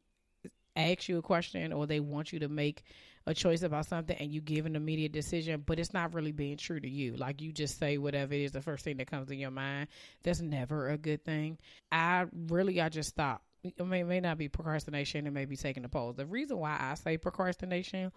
ask 0.76 1.10
you 1.10 1.18
a 1.18 1.22
question 1.22 1.74
or 1.74 1.86
they 1.86 2.00
want 2.00 2.32
you 2.32 2.40
to 2.40 2.50
make 2.50 2.84
a 3.32 3.34
choice 3.34 3.64
about 3.64 3.88
something 3.88 4.16
and 4.18 4.32
you 4.32 4.42
give 4.42 4.66
an 4.66 4.76
immediate 4.76 5.12
decision, 5.12 5.64
but 5.66 5.80
it's 5.80 5.94
not 5.94 6.14
really 6.14 6.32
being 6.32 6.58
true 6.58 6.80
to 6.80 6.90
you. 6.90 7.16
Like 7.16 7.42
you 7.42 7.52
just 7.52 7.80
say 7.80 7.98
whatever 7.98 8.34
it 8.34 8.42
is, 8.42 8.52
the 8.52 8.62
first 8.62 8.84
thing 8.84 8.98
that 8.98 9.10
comes 9.10 9.32
in 9.32 9.40
your 9.40 9.52
mind. 9.52 9.88
That's 10.24 10.42
never 10.42 10.90
a 10.90 10.98
good 10.98 11.26
thing. 11.26 11.58
I 11.92 12.28
really, 12.48 12.80
I 12.80 12.90
just 12.90 13.10
stop. 13.10 13.42
It 13.64 13.84
may 13.86 14.20
not 14.20 14.38
be 14.38 14.48
procrastination, 14.48 15.28
it 15.28 15.32
may 15.32 15.46
be 15.46 15.56
taking 15.56 15.86
a 15.86 15.90
pause. 15.90 16.16
The 16.16 16.26
reason 16.26 16.58
why 16.58 16.78
I 16.80 16.96
say 16.96 17.18
procrastination 17.18 18.12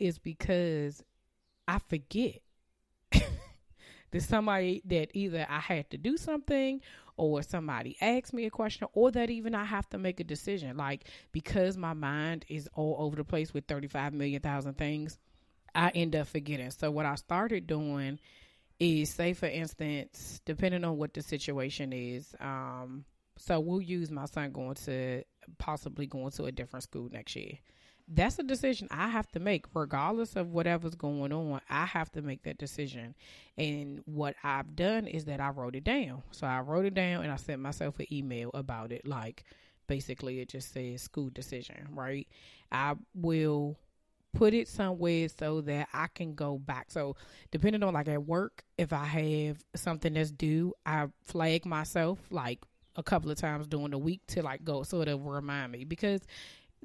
is 0.00 0.18
because 0.18 1.02
I 1.66 1.78
forget. 1.88 2.40
There's 4.10 4.26
somebody 4.26 4.82
that 4.86 5.10
either 5.14 5.46
I 5.48 5.60
had 5.60 5.90
to 5.90 5.98
do 5.98 6.16
something 6.16 6.80
or 7.16 7.42
somebody 7.42 7.96
asks 8.00 8.32
me 8.32 8.46
a 8.46 8.50
question 8.50 8.86
or 8.92 9.10
that 9.10 9.30
even 9.30 9.54
I 9.54 9.64
have 9.64 9.88
to 9.90 9.98
make 9.98 10.20
a 10.20 10.24
decision. 10.24 10.76
Like 10.76 11.04
because 11.32 11.76
my 11.76 11.92
mind 11.92 12.44
is 12.48 12.68
all 12.74 12.96
over 12.98 13.16
the 13.16 13.24
place 13.24 13.52
with 13.52 13.66
35 13.66 14.14
million 14.14 14.40
thousand 14.40 14.78
things, 14.78 15.18
I 15.74 15.90
end 15.90 16.16
up 16.16 16.28
forgetting. 16.28 16.70
So 16.70 16.90
what 16.90 17.06
I 17.06 17.16
started 17.16 17.66
doing 17.66 18.18
is 18.78 19.10
say 19.10 19.34
for 19.34 19.46
instance, 19.46 20.40
depending 20.44 20.84
on 20.84 20.96
what 20.96 21.12
the 21.12 21.22
situation 21.22 21.92
is, 21.92 22.34
um, 22.40 23.04
so 23.36 23.60
we'll 23.60 23.80
use 23.80 24.10
my 24.10 24.26
son 24.26 24.52
going 24.52 24.74
to 24.74 25.22
possibly 25.58 26.06
going 26.06 26.30
to 26.32 26.44
a 26.44 26.52
different 26.52 26.82
school 26.84 27.08
next 27.10 27.36
year 27.36 27.58
that's 28.10 28.38
a 28.38 28.42
decision 28.42 28.88
I 28.90 29.08
have 29.08 29.30
to 29.32 29.40
make, 29.40 29.66
regardless 29.74 30.34
of 30.36 30.52
whatever's 30.52 30.94
going 30.94 31.32
on. 31.32 31.60
I 31.68 31.84
have 31.84 32.10
to 32.12 32.22
make 32.22 32.42
that 32.44 32.58
decision. 32.58 33.14
And 33.56 34.02
what 34.06 34.34
I've 34.42 34.74
done 34.74 35.06
is 35.06 35.26
that 35.26 35.40
I 35.40 35.50
wrote 35.50 35.76
it 35.76 35.84
down. 35.84 36.22
So 36.30 36.46
I 36.46 36.60
wrote 36.60 36.86
it 36.86 36.94
down 36.94 37.22
and 37.22 37.32
I 37.32 37.36
sent 37.36 37.60
myself 37.60 37.98
an 37.98 38.06
email 38.10 38.50
about 38.54 38.92
it. 38.92 39.06
Like 39.06 39.44
basically, 39.86 40.40
it 40.40 40.48
just 40.48 40.72
says 40.72 41.02
school 41.02 41.30
decision, 41.32 41.88
right? 41.92 42.26
I 42.72 42.94
will 43.14 43.76
put 44.34 44.54
it 44.54 44.68
somewhere 44.68 45.28
so 45.28 45.60
that 45.62 45.88
I 45.92 46.06
can 46.14 46.34
go 46.34 46.58
back. 46.58 46.90
So 46.90 47.16
depending 47.50 47.82
on 47.82 47.94
like 47.94 48.08
at 48.08 48.24
work, 48.24 48.64
if 48.78 48.92
I 48.92 49.04
have 49.04 49.58
something 49.74 50.14
that's 50.14 50.30
due, 50.30 50.74
I 50.86 51.08
flag 51.24 51.66
myself 51.66 52.18
like 52.30 52.60
a 52.96 53.02
couple 53.02 53.30
of 53.30 53.38
times 53.38 53.66
during 53.66 53.90
the 53.90 53.98
week 53.98 54.20
to 54.28 54.42
like 54.42 54.64
go 54.64 54.82
sort 54.82 55.08
of 55.08 55.24
remind 55.24 55.72
me 55.72 55.84
because 55.84 56.20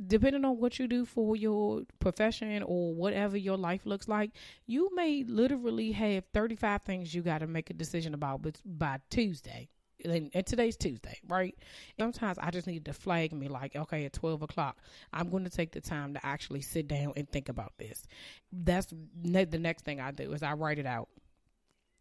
depending 0.08 0.46
on 0.46 0.58
what 0.58 0.80
you 0.80 0.88
do 0.88 1.06
for 1.06 1.36
your 1.36 1.84
profession 2.00 2.64
or 2.64 2.94
whatever 2.94 3.38
your 3.38 3.58
life 3.58 3.86
looks 3.86 4.08
like, 4.08 4.32
you 4.66 4.90
may 4.96 5.24
literally 5.24 5.92
have 5.92 6.24
35 6.34 6.82
things 6.84 7.14
you 7.14 7.22
got 7.22 7.40
to 7.40 7.48
make 7.48 7.70
a 7.70 7.74
decision 7.74 8.14
about 8.14 8.46
by 8.66 9.00
Tuesday. 9.10 9.70
And, 10.04 10.32
and, 10.34 10.46
today's 10.46 10.76
Tuesday, 10.76 11.18
right? 11.30 11.56
Sometimes 11.98 12.38
I 12.38 12.52
just 12.52 12.68
need 12.68 12.84
to 12.86 12.94
flag 12.94 13.32
me 13.32 13.48
like, 13.48 13.74
okay, 13.76 14.04
at 14.04 14.12
12 14.12 14.42
o'clock, 14.42 14.78
I'm 15.14 15.30
going 15.30 15.46
to 15.46 15.50
take 15.50 15.72
the 15.72 15.80
time 15.80 16.14
to 16.16 16.26
actually 16.26 16.60
sit 16.60 16.90
down 16.90 17.14
and 17.16 17.30
think 17.30 17.48
about 17.48 17.72
this. 17.78 18.06
That's 18.52 18.94
ne- 19.24 19.46
the 19.46 19.60
next 19.60 19.86
thing 19.86 20.02
I 20.02 20.12
do 20.12 20.34
is 20.34 20.44
I 20.44 20.54
write 20.54 20.80
it 20.80 20.86
out. 20.86 21.08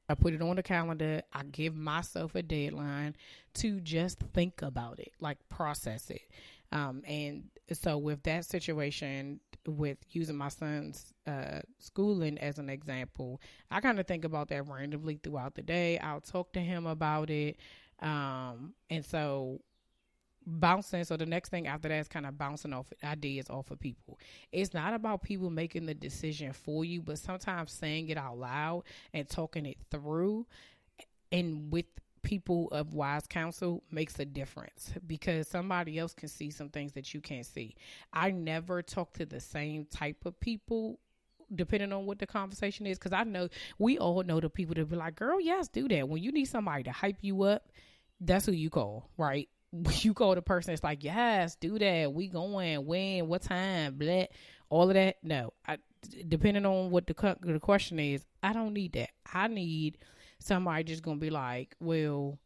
I 0.09 0.15
put 0.15 0.35
it 0.35 0.43
on 0.43 0.57
the 0.57 0.63
calendar. 0.63 1.23
I 1.33 1.43
give 1.45 1.77
myself 1.77 2.35
a 2.35 2.43
deadline 2.43 3.17
to 3.55 3.81
just 3.81 4.19
think 4.35 4.63
about 4.63 4.99
it, 4.99 5.13
like 5.21 5.39
process 5.49 6.11
it. 6.11 6.23
Um, 6.73 7.03
and 7.07 7.45
so 7.73 7.99
with 7.99 8.23
that 8.25 8.45
situation, 8.45 9.41
with 9.67 9.99
using 10.11 10.37
my 10.37 10.49
son's 10.49 11.13
uh, 11.27 11.61
schooling 11.79 12.39
as 12.39 12.59
an 12.59 12.69
example, 12.69 13.41
I 13.71 13.81
kind 13.81 14.01
of 14.01 14.07
think 14.07 14.25
about 14.25 14.49
that 14.49 14.67
randomly 14.67 15.21
throughout 15.23 15.55
the 15.55 15.63
day. 15.63 15.99
I'll 15.99 16.21
talk 16.21 16.53
to 16.55 16.61
him 16.61 16.87
about 16.87 17.31
it. 17.31 17.59
Um, 18.01 18.75
and 18.91 19.05
so 19.05 19.61
bouncing. 20.47 21.05
So 21.05 21.17
the 21.17 21.27
next 21.27 21.51
thing 21.51 21.67
after 21.67 21.89
that 21.89 21.99
is 21.99 22.09
kind 22.09 22.27
of 22.27 22.37
bouncing 22.37 22.73
off 22.73 22.87
ideas 23.05 23.49
off 23.49 23.71
of 23.71 23.79
people. 23.79 24.19
It's 24.51 24.75
not 24.75 24.95
about 24.95 25.23
people 25.23 25.51
making 25.51 25.87
the 25.87 25.95
decision 25.95 26.53
for 26.53 26.85
you, 26.85 27.01
but 27.03 27.19
sometimes 27.19 27.73
saying 27.73 28.09
it 28.09 28.17
out 28.17 28.39
loud 28.39 28.83
and 29.13 29.29
talking 29.29 29.67
it 29.67 29.79
through 29.91 30.47
and 31.31 31.73
with 31.73 31.87
people 32.23 32.69
of 32.73 32.95
wise 32.95 33.27
counsel 33.27 33.83
makes 33.91 34.19
a 34.19 34.25
difference 34.25 34.93
because 35.07 35.49
somebody 35.49 35.99
else 35.99 36.15
can 36.15 36.29
see 36.29 36.51
some 36.51 36.69
things 36.69 36.93
that 36.93 37.13
you 37.15 37.21
can't 37.21 37.47
see. 37.47 37.75
I 38.13 38.31
never 38.31 38.83
talk 38.83 39.13
to 39.15 39.27
the 39.27 39.41
same 39.41 39.87
type 39.87 40.25
of 40.25 40.39
people 40.41 40.99
depending 41.55 41.93
on 41.93 42.07
what 42.07 42.19
the 42.19 42.27
conversation 42.27 42.87
is 42.87 42.99
because 42.99 43.13
I 43.13 43.25
know 43.25 43.49
we 43.79 43.99
all 43.99 44.23
know 44.23 44.41
the 44.41 44.49
people 44.49 44.75
that 44.75 44.89
be 44.89 44.97
like, 44.97 45.17
girl, 45.17 45.41
yes, 45.41 45.69
do 45.69 45.89
that. 45.89 46.09
When 46.09 46.23
you 46.23 46.33
need 46.33 46.47
somebody 46.47 46.85
to 46.85 46.93
hype 46.93 47.19
you 47.21 47.43
up, 47.43 47.69
that's 48.21 48.47
who 48.47 48.53
you 48.53 48.71
call, 48.71 49.11
right? 49.17 49.49
You 50.03 50.13
call 50.13 50.35
the 50.35 50.43
person 50.43 50.73
that's 50.73 50.85
like, 50.85 51.03
yes, 51.03 51.57
do 51.57 51.79
that. 51.79 52.13
We 52.13 52.29
going, 52.29 52.85
when, 52.85 53.27
what 53.27 53.41
time, 53.41 53.95
blah, 53.95 54.25
all 54.69 54.89
of 54.89 54.95
that. 54.95 55.17
No, 55.23 55.55
I, 55.67 55.79
depending 56.29 56.67
on 56.67 56.91
what 56.91 57.07
the, 57.07 57.37
the 57.41 57.59
question 57.59 57.99
is, 57.99 58.25
I 58.43 58.53
don't 58.53 58.75
need 58.75 58.93
that. 58.93 59.11
I 59.33 59.49
need 59.49 59.97
somebody 60.43 60.85
just 60.85 61.03
gonna 61.03 61.17
be 61.19 61.31
like, 61.31 61.75
well, 61.81 62.39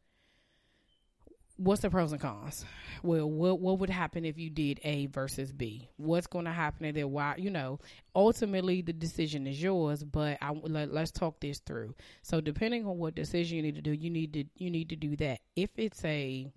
what's 1.57 1.83
the 1.83 1.91
pros 1.91 2.13
and 2.13 2.21
cons? 2.21 2.65
Well, 3.03 3.31
what 3.31 3.61
what 3.61 3.79
would 3.79 3.91
happen 3.91 4.25
if 4.25 4.39
you 4.39 4.51
did 4.51 4.81
A 4.85 5.07
versus 5.07 5.53
B? 5.53 5.89
What's 5.97 6.27
going 6.27 6.45
to 6.45 6.53
happen 6.53 6.87
and 6.87 6.97
then 6.97 7.11
why? 7.11 7.35
You 7.39 7.51
know, 7.51 7.79
ultimately 8.15 8.83
the 8.83 8.93
decision 8.93 9.47
is 9.47 9.63
yours, 9.63 10.05
but 10.05 10.39
I 10.41 10.53
let, 10.53 10.93
let's 10.93 11.11
talk 11.11 11.41
this 11.41 11.59
through. 11.59 11.95
So 12.23 12.41
depending 12.41 12.87
on 12.87 12.99
what 12.99 13.15
decision 13.15 13.57
you 13.57 13.63
need 13.63 13.77
to 13.77 13.83
do, 13.83 13.93
you 13.93 14.11
need 14.11 14.33
to 14.35 14.45
you 14.57 14.71
need 14.71 14.91
to 14.91 14.97
do 14.97 15.17
that. 15.17 15.41
If 15.55 15.71
it's 15.77 16.05
a 16.05 16.51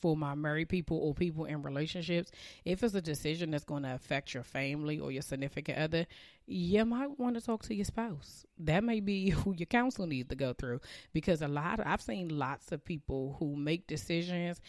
for 0.00 0.16
my 0.16 0.34
married 0.34 0.68
people 0.68 0.98
or 0.98 1.14
people 1.14 1.44
in 1.44 1.62
relationships, 1.62 2.30
if 2.64 2.82
it's 2.82 2.94
a 2.94 3.02
decision 3.02 3.50
that's 3.50 3.64
going 3.64 3.82
to 3.82 3.94
affect 3.94 4.34
your 4.34 4.42
family 4.42 4.98
or 4.98 5.10
your 5.12 5.22
significant 5.22 5.78
other, 5.78 6.06
you 6.46 6.84
might 6.84 7.18
want 7.18 7.34
to 7.36 7.40
talk 7.40 7.62
to 7.64 7.74
your 7.74 7.84
spouse. 7.84 8.44
That 8.58 8.84
may 8.84 9.00
be 9.00 9.30
who 9.30 9.54
your 9.56 9.66
counsel 9.66 10.06
needs 10.06 10.28
to 10.28 10.36
go 10.36 10.52
through 10.52 10.80
because 11.12 11.42
a 11.42 11.48
lot 11.48 11.80
of, 11.80 11.86
I've 11.86 12.02
seen 12.02 12.28
lots 12.38 12.72
of 12.72 12.84
people 12.84 13.36
who 13.38 13.56
make 13.56 13.86
decisions 13.86 14.60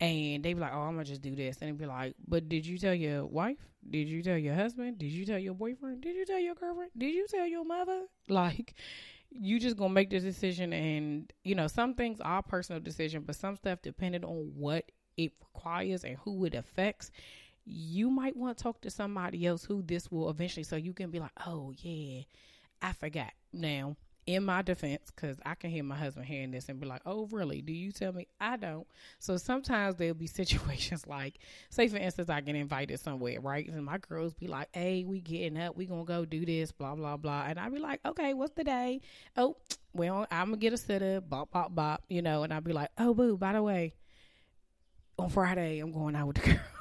and 0.00 0.42
they 0.42 0.54
be 0.54 0.60
like, 0.60 0.72
"Oh, 0.72 0.80
I'm 0.80 0.94
gonna 0.94 1.04
just 1.04 1.20
do 1.20 1.34
this," 1.34 1.58
and 1.60 1.68
they 1.68 1.72
be 1.72 1.86
like, 1.86 2.14
"But 2.26 2.48
did 2.48 2.66
you 2.66 2.78
tell 2.78 2.94
your 2.94 3.26
wife? 3.26 3.58
Did 3.88 4.08
you 4.08 4.22
tell 4.22 4.38
your 4.38 4.54
husband? 4.54 4.98
Did 4.98 5.12
you 5.12 5.26
tell 5.26 5.38
your 5.38 5.54
boyfriend? 5.54 6.00
Did 6.00 6.16
you 6.16 6.24
tell 6.24 6.38
your 6.38 6.54
girlfriend? 6.54 6.90
Did 6.96 7.14
you 7.14 7.26
tell 7.28 7.46
your 7.46 7.64
mother?" 7.64 8.06
Like, 8.28 8.74
you 9.30 9.60
just 9.60 9.76
gonna 9.76 9.92
make 9.92 10.10
the 10.10 10.20
decision 10.20 10.72
and 10.72 11.32
you 11.44 11.54
know 11.54 11.66
some 11.66 11.94
things 11.94 12.20
are 12.20 12.42
personal 12.42 12.80
decision 12.80 13.22
but 13.24 13.36
some 13.36 13.56
stuff 13.56 13.78
depending 13.82 14.24
on 14.24 14.50
what 14.56 14.84
it 15.16 15.32
requires 15.40 16.04
and 16.04 16.16
who 16.18 16.44
it 16.44 16.54
affects 16.54 17.10
you 17.64 18.10
might 18.10 18.36
want 18.36 18.56
to 18.56 18.62
talk 18.62 18.80
to 18.80 18.90
somebody 18.90 19.46
else 19.46 19.64
who 19.64 19.82
this 19.82 20.10
will 20.10 20.30
eventually 20.30 20.64
so 20.64 20.76
you 20.76 20.92
can 20.92 21.10
be 21.10 21.20
like 21.20 21.30
oh 21.46 21.72
yeah 21.78 22.22
i 22.82 22.92
forgot 22.92 23.32
now 23.52 23.96
in 24.26 24.44
my 24.44 24.62
defense, 24.62 25.10
because 25.14 25.38
I 25.44 25.54
can 25.54 25.70
hear 25.70 25.82
my 25.82 25.96
husband 25.96 26.26
hearing 26.26 26.50
this 26.50 26.68
and 26.68 26.78
be 26.78 26.86
like, 26.86 27.02
"Oh, 27.06 27.26
really? 27.26 27.62
Do 27.62 27.72
you 27.72 27.92
tell 27.92 28.12
me?" 28.12 28.28
I 28.40 28.56
don't. 28.56 28.86
So 29.18 29.36
sometimes 29.36 29.96
there'll 29.96 30.14
be 30.14 30.26
situations 30.28 31.06
like, 31.06 31.38
say 31.70 31.88
for 31.88 31.96
instance, 31.96 32.28
I 32.30 32.40
get 32.40 32.54
invited 32.54 33.00
somewhere, 33.00 33.40
right? 33.40 33.68
And 33.68 33.84
my 33.84 33.98
girls 33.98 34.34
be 34.34 34.46
like, 34.46 34.68
"Hey, 34.72 35.04
we 35.04 35.20
getting 35.20 35.58
up, 35.58 35.76
we 35.76 35.86
gonna 35.86 36.04
go 36.04 36.24
do 36.24 36.44
this, 36.44 36.72
blah 36.72 36.94
blah 36.94 37.16
blah," 37.16 37.44
and 37.46 37.58
I 37.58 37.68
be 37.68 37.78
like, 37.78 38.00
"Okay, 38.04 38.34
what's 38.34 38.54
the 38.54 38.64
day?" 38.64 39.00
Oh, 39.36 39.56
well, 39.92 40.26
I'm 40.30 40.46
gonna 40.46 40.56
get 40.58 40.72
a 40.72 40.76
sitter, 40.78 41.20
bop 41.20 41.50
bop 41.50 41.74
bop, 41.74 42.02
you 42.08 42.22
know, 42.22 42.42
and 42.42 42.52
I'd 42.52 42.64
be 42.64 42.72
like, 42.72 42.90
"Oh, 42.98 43.14
boo, 43.14 43.36
by 43.36 43.52
the 43.54 43.62
way, 43.62 43.94
on 45.18 45.28
Friday 45.30 45.80
I'm 45.80 45.92
going 45.92 46.14
out 46.16 46.28
with 46.28 46.36
the 46.36 46.42
girl." 46.50 46.79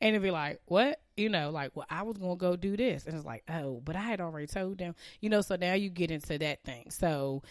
And 0.00 0.10
it'd 0.10 0.22
be 0.22 0.30
like, 0.30 0.60
what? 0.66 1.00
You 1.16 1.28
know, 1.28 1.50
like, 1.50 1.74
well, 1.74 1.86
I 1.90 2.02
was 2.02 2.16
to 2.16 2.36
go 2.36 2.56
do 2.56 2.76
this. 2.76 3.06
And 3.06 3.14
it's 3.16 3.26
like, 3.26 3.44
oh, 3.48 3.80
but 3.84 3.96
I 3.96 4.02
had 4.02 4.20
already 4.20 4.46
told 4.46 4.78
them, 4.78 4.94
you 5.20 5.30
know, 5.30 5.40
so 5.40 5.56
now 5.56 5.74
you 5.74 5.90
get 5.90 6.10
into 6.10 6.38
that 6.38 6.62
thing. 6.64 6.90
So 6.90 7.42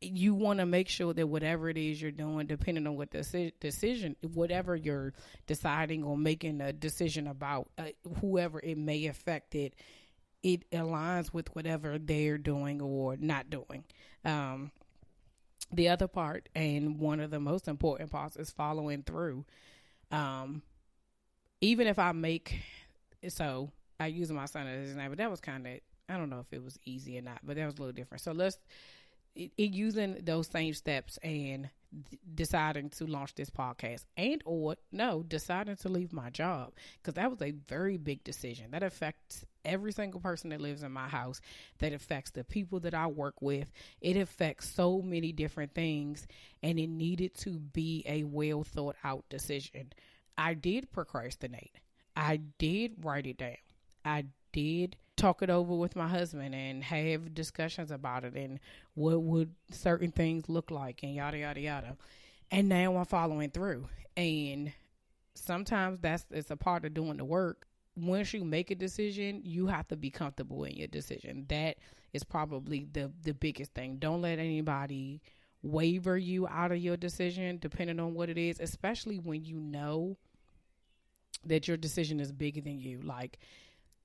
you 0.00 0.34
want 0.34 0.58
to 0.58 0.66
make 0.66 0.88
sure 0.88 1.14
that 1.14 1.26
whatever 1.26 1.68
it 1.68 1.78
is 1.78 2.00
you're 2.00 2.10
doing, 2.10 2.46
depending 2.46 2.86
on 2.86 2.96
what 2.96 3.10
the 3.10 3.52
decision, 3.60 4.16
whatever 4.34 4.76
you're 4.76 5.12
deciding 5.46 6.04
or 6.04 6.16
making 6.16 6.60
a 6.60 6.72
decision 6.72 7.26
about, 7.26 7.70
uh, 7.78 7.84
whoever 8.20 8.60
it 8.60 8.76
may 8.76 9.06
affect 9.06 9.54
it, 9.54 9.74
it 10.42 10.70
aligns 10.70 11.32
with 11.32 11.54
whatever 11.54 11.98
they're 11.98 12.38
doing 12.38 12.82
or 12.82 13.16
not 13.16 13.48
doing. 13.48 13.84
Um, 14.24 14.72
the 15.72 15.88
other 15.88 16.06
part, 16.06 16.48
and 16.54 16.98
one 16.98 17.20
of 17.20 17.30
the 17.30 17.40
most 17.40 17.66
important 17.66 18.10
parts, 18.10 18.36
is 18.36 18.50
following 18.50 19.02
through. 19.02 19.44
Um, 20.10 20.62
even 21.64 21.86
if 21.86 21.98
I 21.98 22.12
make 22.12 22.60
so 23.28 23.70
I 23.98 24.08
use 24.08 24.30
my 24.30 24.44
son 24.44 24.66
as 24.66 24.76
an 24.76 24.90
example, 24.90 25.16
that 25.16 25.30
was 25.30 25.40
kind 25.40 25.66
of 25.66 25.72
I 26.08 26.18
don't 26.18 26.28
know 26.28 26.40
if 26.40 26.52
it 26.52 26.62
was 26.62 26.78
easy 26.84 27.18
or 27.18 27.22
not, 27.22 27.40
but 27.42 27.56
that 27.56 27.64
was 27.64 27.76
a 27.76 27.78
little 27.78 27.94
different. 27.94 28.22
So 28.22 28.32
let's 28.32 28.58
it, 29.34 29.50
it 29.56 29.72
using 29.72 30.18
those 30.22 30.46
same 30.48 30.74
steps 30.74 31.18
and 31.22 31.70
deciding 32.34 32.90
to 32.90 33.06
launch 33.06 33.34
this 33.36 33.50
podcast 33.50 34.04
and 34.16 34.42
or 34.44 34.74
no 34.90 35.22
deciding 35.22 35.76
to 35.76 35.88
leave 35.88 36.12
my 36.12 36.28
job 36.28 36.72
because 37.00 37.14
that 37.14 37.30
was 37.30 37.40
a 37.40 37.52
very 37.52 37.96
big 37.96 38.22
decision. 38.24 38.72
That 38.72 38.82
affects 38.82 39.44
every 39.64 39.92
single 39.92 40.20
person 40.20 40.50
that 40.50 40.60
lives 40.60 40.82
in 40.82 40.92
my 40.92 41.08
house. 41.08 41.40
That 41.78 41.94
affects 41.94 42.32
the 42.32 42.44
people 42.44 42.80
that 42.80 42.94
i 42.94 43.06
work 43.06 43.40
with. 43.40 43.70
It 44.02 44.18
affects 44.18 44.68
so 44.68 45.00
many 45.00 45.32
different 45.32 45.72
things 45.72 46.26
and 46.62 46.78
it 46.78 46.88
needed 46.88 47.34
to 47.38 47.52
be 47.58 48.04
a 48.06 48.24
well 48.24 48.64
thought 48.64 48.96
out 49.02 49.24
decision 49.30 49.92
I 50.36 50.54
did 50.54 50.92
procrastinate. 50.92 51.80
I 52.16 52.40
did 52.58 53.04
write 53.04 53.26
it 53.26 53.38
down. 53.38 53.56
I 54.04 54.26
did 54.52 54.96
talk 55.16 55.42
it 55.42 55.50
over 55.50 55.74
with 55.74 55.96
my 55.96 56.08
husband 56.08 56.54
and 56.54 56.82
have 56.84 57.34
discussions 57.34 57.90
about 57.90 58.24
it 58.24 58.34
and 58.34 58.58
what 58.94 59.22
would 59.22 59.54
certain 59.70 60.10
things 60.10 60.48
look 60.48 60.70
like 60.70 61.02
and 61.02 61.14
yada 61.14 61.38
yada 61.38 61.60
yada. 61.60 61.96
And 62.50 62.68
now 62.68 62.96
I'm 62.96 63.04
following 63.04 63.50
through. 63.50 63.88
And 64.16 64.72
sometimes 65.34 65.98
that's 66.00 66.24
it's 66.30 66.50
a 66.50 66.56
part 66.56 66.84
of 66.84 66.94
doing 66.94 67.16
the 67.16 67.24
work. 67.24 67.66
Once 67.96 68.32
you 68.34 68.44
make 68.44 68.70
a 68.70 68.74
decision, 68.74 69.40
you 69.44 69.66
have 69.66 69.86
to 69.88 69.96
be 69.96 70.10
comfortable 70.10 70.64
in 70.64 70.74
your 70.74 70.88
decision. 70.88 71.46
That 71.48 71.76
is 72.12 72.24
probably 72.24 72.86
the 72.92 73.10
the 73.22 73.34
biggest 73.34 73.72
thing. 73.74 73.98
Don't 73.98 74.22
let 74.22 74.38
anybody 74.38 75.22
waver 75.62 76.18
you 76.18 76.46
out 76.48 76.72
of 76.72 76.78
your 76.78 76.96
decision 76.96 77.58
depending 77.58 77.98
on 77.98 78.14
what 78.14 78.28
it 78.28 78.36
is, 78.36 78.60
especially 78.60 79.16
when 79.18 79.44
you 79.44 79.58
know 79.58 80.16
that 81.46 81.68
your 81.68 81.76
decision 81.76 82.20
is 82.20 82.32
bigger 82.32 82.60
than 82.60 82.78
you. 82.78 83.00
Like 83.02 83.38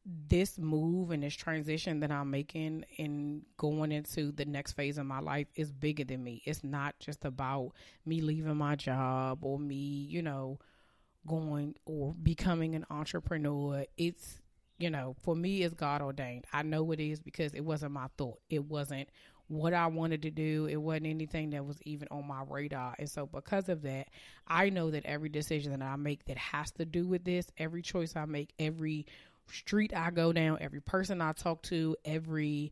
this 0.06 0.58
move 0.58 1.12
and 1.12 1.24
this 1.24 1.36
transition 1.36 2.00
that 2.00 2.12
I'm 2.12 2.32
making 2.32 2.86
and 2.98 3.44
going 3.58 3.92
into 3.92 4.32
the 4.32 4.46
next 4.46 4.74
phase 4.74 4.98
of 4.98 5.06
my 5.06 5.20
life 5.20 5.48
is 5.56 5.72
bigger 5.72 6.04
than 6.04 6.24
me. 6.24 6.42
It's 6.46 6.64
not 6.64 6.98
just 7.00 7.26
about 7.26 7.74
me 8.06 8.22
leaving 8.22 8.56
my 8.56 8.76
job 8.76 9.40
or 9.42 9.60
me, 9.60 9.76
you 9.76 10.22
know, 10.22 10.60
going 11.28 11.76
or 11.86 12.14
becoming 12.14 12.76
an 12.76 12.86
entrepreneur. 12.90 13.86
It's, 13.98 14.40
you 14.78 14.90
know, 14.90 15.16
for 15.22 15.36
me, 15.36 15.64
it's 15.64 15.74
God 15.74 16.02
ordained. 16.02 16.46
I 16.54 16.64
know 16.64 16.92
it 16.92 17.00
is 17.00 17.20
because 17.20 17.54
it 17.54 17.66
wasn't 17.66 17.92
my 17.92 18.08
thought. 18.18 18.40
It 18.50 18.66
wasn't 18.66 19.10
what 19.50 19.74
I 19.74 19.88
wanted 19.88 20.22
to 20.22 20.32
do. 20.32 20.68
It 20.68 20.78
wasn't 20.78 21.08
anything 21.08 21.50
that 21.52 21.66
was 21.66 21.82
even 21.84 22.08
on 22.12 22.28
my 22.28 22.44
radar. 22.48 22.96
And 22.98 23.10
so, 23.10 23.26
because 23.26 23.68
of 23.68 23.82
that, 23.82 24.08
I 24.48 24.70
know 24.70 24.92
that 24.92 25.06
every 25.06 25.30
decision 25.30 25.78
that 25.78 25.82
I 25.82 25.96
make 25.98 26.26
that 26.26 26.38
has 26.38 26.72
to 26.74 26.86
do 26.86 27.06
with 27.06 27.26
this, 27.26 27.52
every 27.58 27.82
choice 27.82 28.16
I 28.16 28.26
make, 28.26 28.54
every 28.58 29.06
street 29.52 29.94
I 29.96 30.12
go 30.12 30.32
down, 30.32 30.60
every 30.62 30.82
person 30.82 31.22
I 31.22 31.34
talk 31.34 31.64
to, 31.64 31.96
every 32.06 32.72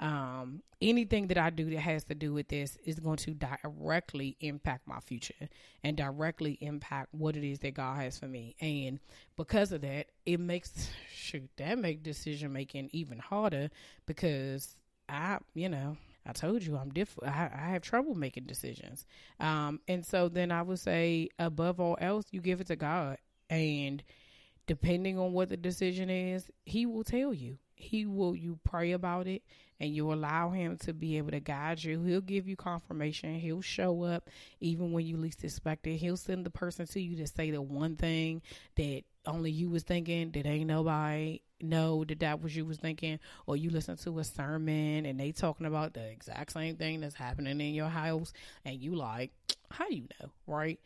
um, 0.00 0.62
anything 0.80 1.26
that 1.26 1.38
I 1.38 1.50
do 1.50 1.70
that 1.70 1.80
has 1.80 2.04
to 2.04 2.14
do 2.14 2.32
with 2.32 2.48
this 2.48 2.78
is 2.84 3.00
going 3.00 3.16
to 3.16 3.34
directly 3.34 4.36
impact 4.40 4.86
my 4.86 5.00
future 5.00 5.48
and 5.82 5.96
directly 5.96 6.56
impact 6.60 7.12
what 7.12 7.36
it 7.36 7.44
is 7.44 7.58
that 7.60 7.74
God 7.74 8.00
has 8.00 8.16
for 8.16 8.28
me. 8.28 8.54
And 8.60 9.00
because 9.36 9.72
of 9.72 9.80
that, 9.80 10.06
it 10.24 10.38
makes 10.38 10.88
shoot 11.12 11.50
that 11.56 11.78
make 11.78 12.02
decision 12.02 12.52
making 12.52 12.90
even 12.92 13.18
harder 13.18 13.70
because 14.06 14.76
I, 15.08 15.38
you 15.54 15.68
know, 15.68 15.96
I 16.28 16.32
told 16.32 16.62
you 16.62 16.76
I'm 16.76 16.90
different. 16.90 17.34
I, 17.34 17.50
I, 17.52 17.70
have 17.70 17.82
trouble 17.82 18.14
making 18.14 18.44
decisions. 18.44 19.06
Um, 19.40 19.80
and 19.88 20.04
so 20.04 20.28
then 20.28 20.52
I 20.52 20.60
would 20.60 20.78
say, 20.78 21.30
above 21.38 21.80
all 21.80 21.96
else, 21.98 22.26
you 22.30 22.42
give 22.42 22.60
it 22.60 22.66
to 22.66 22.76
God. 22.76 23.16
And 23.48 24.02
depending 24.66 25.18
on 25.18 25.32
what 25.32 25.48
the 25.48 25.56
decision 25.56 26.10
is, 26.10 26.50
He 26.66 26.84
will 26.84 27.02
tell 27.02 27.32
you. 27.32 27.56
He 27.76 28.04
will, 28.04 28.36
you 28.36 28.58
pray 28.62 28.92
about 28.92 29.26
it 29.26 29.42
and 29.80 29.94
you 29.94 30.12
allow 30.12 30.50
Him 30.50 30.76
to 30.78 30.92
be 30.92 31.16
able 31.16 31.30
to 31.30 31.40
guide 31.40 31.82
you. 31.82 32.02
He'll 32.02 32.20
give 32.20 32.46
you 32.46 32.56
confirmation. 32.56 33.38
He'll 33.38 33.62
show 33.62 34.02
up 34.02 34.28
even 34.60 34.92
when 34.92 35.06
you 35.06 35.16
least 35.16 35.44
expect 35.44 35.86
it. 35.86 35.96
He'll 35.96 36.18
send 36.18 36.44
the 36.44 36.50
person 36.50 36.86
to 36.88 37.00
you 37.00 37.16
to 37.16 37.26
say 37.26 37.52
the 37.52 37.62
one 37.62 37.96
thing 37.96 38.42
that 38.76 39.04
only 39.24 39.50
you 39.50 39.70
was 39.70 39.82
thinking 39.82 40.32
that 40.32 40.44
ain't 40.44 40.66
nobody 40.66 41.40
know 41.62 42.04
that 42.04 42.20
that 42.20 42.40
was 42.40 42.56
you 42.56 42.64
was 42.64 42.78
thinking 42.78 43.18
or 43.46 43.56
you 43.56 43.70
listen 43.70 43.96
to 43.96 44.18
a 44.18 44.24
sermon 44.24 45.06
and 45.06 45.18
they 45.18 45.32
talking 45.32 45.66
about 45.66 45.94
the 45.94 46.04
exact 46.04 46.52
same 46.52 46.76
thing 46.76 47.00
that's 47.00 47.14
happening 47.14 47.60
in 47.60 47.74
your 47.74 47.88
house 47.88 48.32
and 48.64 48.76
you 48.80 48.94
like 48.94 49.32
how 49.70 49.88
do 49.88 49.94
you 49.94 50.08
know 50.20 50.30
right? 50.46 50.80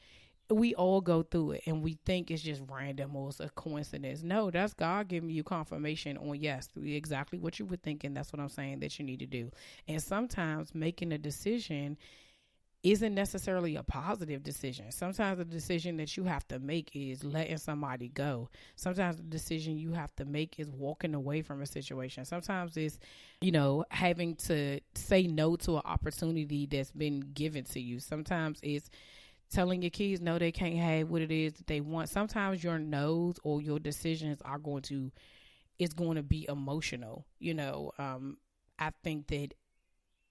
We 0.51 0.75
all 0.75 1.01
go 1.01 1.23
through 1.23 1.53
it 1.53 1.63
and 1.67 1.83
we 1.83 1.99
think 2.05 2.31
it's 2.31 2.43
just 2.43 2.61
random 2.69 3.17
or 3.17 3.31
it's 3.31 3.41
a 3.41 3.49
coincidence. 3.51 4.23
No 4.23 4.51
that's 4.51 4.75
god 4.75 5.09
giving 5.09 5.31
you 5.31 5.43
confirmation 5.43 6.17
on 6.19 6.39
yes 6.39 6.69
exactly 6.85 7.39
what 7.39 7.59
you 7.59 7.65
were 7.65 7.77
thinking. 7.77 8.13
That's 8.15 8.33
what 8.33 8.41
i'm 8.41 8.49
saying 8.49 8.81
that 8.81 8.99
you 8.99 9.05
need 9.05 9.21
to 9.21 9.27
do. 9.27 9.51
And 9.89 10.03
sometimes 10.03 10.75
making 10.75 11.13
a 11.13 11.19
decision 11.19 11.97
isn't 12.83 13.15
necessarily 13.15 13.77
a 13.77 13.83
positive 13.85 14.43
decision. 14.43 14.91
Sometimes 14.91 15.39
the 15.39 15.45
decision 15.45 15.97
that 15.99 16.17
you 16.17 16.25
have 16.25 16.47
to 16.49 16.59
make 16.59 16.91
is 16.95 17.23
letting 17.23 17.59
somebody 17.59 18.09
go. 18.09 18.49
Sometimes 18.75 19.17
the 19.19 19.23
decision 19.23 19.79
you 19.79 19.93
have 19.93 20.15
to 20.17 20.25
make 20.25 20.59
is 20.59 20.69
walking 20.69 21.15
away 21.15 21.43
from 21.43 21.63
a 21.63 21.67
situation. 21.67 22.25
Sometimes 22.25 22.77
it's, 22.77 22.99
you 23.41 23.53
know, 23.53 23.85
having 23.91 24.35
to 24.37 24.81
say 24.97 25.29
no 25.29 25.55
to 25.57 25.77
an 25.77 25.83
opportunity 25.85 26.67
that's 26.67 26.91
been 26.91 27.21
given 27.21 27.65
to 27.65 27.81
you. 27.81 28.01
Sometimes 28.01 28.59
it's 28.63 28.91
telling 29.51 29.83
your 29.83 29.91
kids 29.91 30.21
no 30.21 30.39
they 30.39 30.51
can't 30.51 30.77
have 30.77 31.09
what 31.09 31.23
it 31.23 31.31
is 31.31 31.53
that 31.55 31.67
they 31.67 31.81
want. 31.81 32.09
Sometimes 32.09 32.65
your 32.65 32.79
no's 32.79 33.37
or 33.45 33.61
your 33.63 33.79
decisions 33.79 34.41
are 34.45 34.59
going 34.59 34.83
to 34.83 35.13
it's 35.79 35.95
going 35.95 36.17
to 36.17 36.23
be 36.23 36.47
emotional. 36.49 37.27
You 37.39 37.55
know, 37.55 37.93
um 37.99 38.39
I 38.79 38.91
think 39.05 39.29
that 39.29 39.55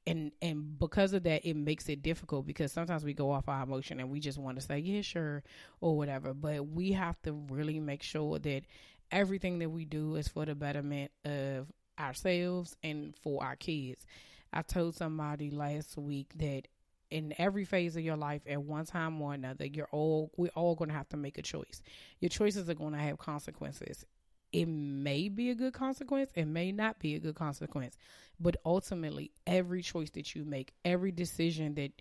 and 0.07 0.31
and 0.41 0.79
because 0.79 1.13
of 1.13 1.23
that 1.23 1.47
it 1.47 1.55
makes 1.55 1.87
it 1.87 2.01
difficult 2.01 2.45
because 2.45 2.71
sometimes 2.71 3.03
we 3.03 3.13
go 3.13 3.31
off 3.31 3.47
our 3.47 3.63
emotion 3.63 3.99
and 3.99 4.09
we 4.09 4.19
just 4.19 4.37
want 4.37 4.59
to 4.59 4.65
say 4.65 4.79
yeah 4.79 5.01
sure 5.01 5.43
or 5.79 5.95
whatever. 5.97 6.33
But 6.33 6.67
we 6.67 6.93
have 6.93 7.21
to 7.23 7.33
really 7.33 7.79
make 7.79 8.03
sure 8.03 8.39
that 8.39 8.63
everything 9.11 9.59
that 9.59 9.69
we 9.69 9.85
do 9.85 10.15
is 10.15 10.27
for 10.27 10.45
the 10.45 10.55
betterment 10.55 11.11
of 11.25 11.71
ourselves 11.99 12.75
and 12.83 13.15
for 13.15 13.43
our 13.43 13.55
kids. 13.55 14.05
I 14.53 14.63
told 14.63 14.95
somebody 14.95 15.51
last 15.51 15.97
week 15.97 16.33
that 16.37 16.63
in 17.09 17.33
every 17.37 17.65
phase 17.65 17.95
of 17.95 18.03
your 18.03 18.17
life 18.17 18.41
at 18.47 18.61
one 18.61 18.85
time 18.85 19.21
or 19.21 19.33
another 19.33 19.65
you're 19.65 19.89
all 19.91 20.31
we're 20.37 20.51
all 20.55 20.75
going 20.75 20.89
to 20.89 20.95
have 20.95 21.09
to 21.09 21.17
make 21.17 21.37
a 21.37 21.41
choice. 21.41 21.81
Your 22.19 22.29
choices 22.29 22.69
are 22.69 22.73
going 22.73 22.93
to 22.93 22.99
have 22.99 23.17
consequences 23.17 24.05
it 24.51 24.67
may 24.67 25.29
be 25.29 25.49
a 25.49 25.55
good 25.55 25.73
consequence, 25.73 26.31
it 26.35 26.45
may 26.45 26.71
not 26.71 26.99
be 26.99 27.15
a 27.15 27.19
good 27.19 27.35
consequence. 27.35 27.97
But 28.39 28.57
ultimately, 28.65 29.31
every 29.45 29.81
choice 29.81 30.09
that 30.11 30.35
you 30.35 30.43
make, 30.43 30.73
every 30.83 31.11
decision 31.11 31.75
that 31.75 31.91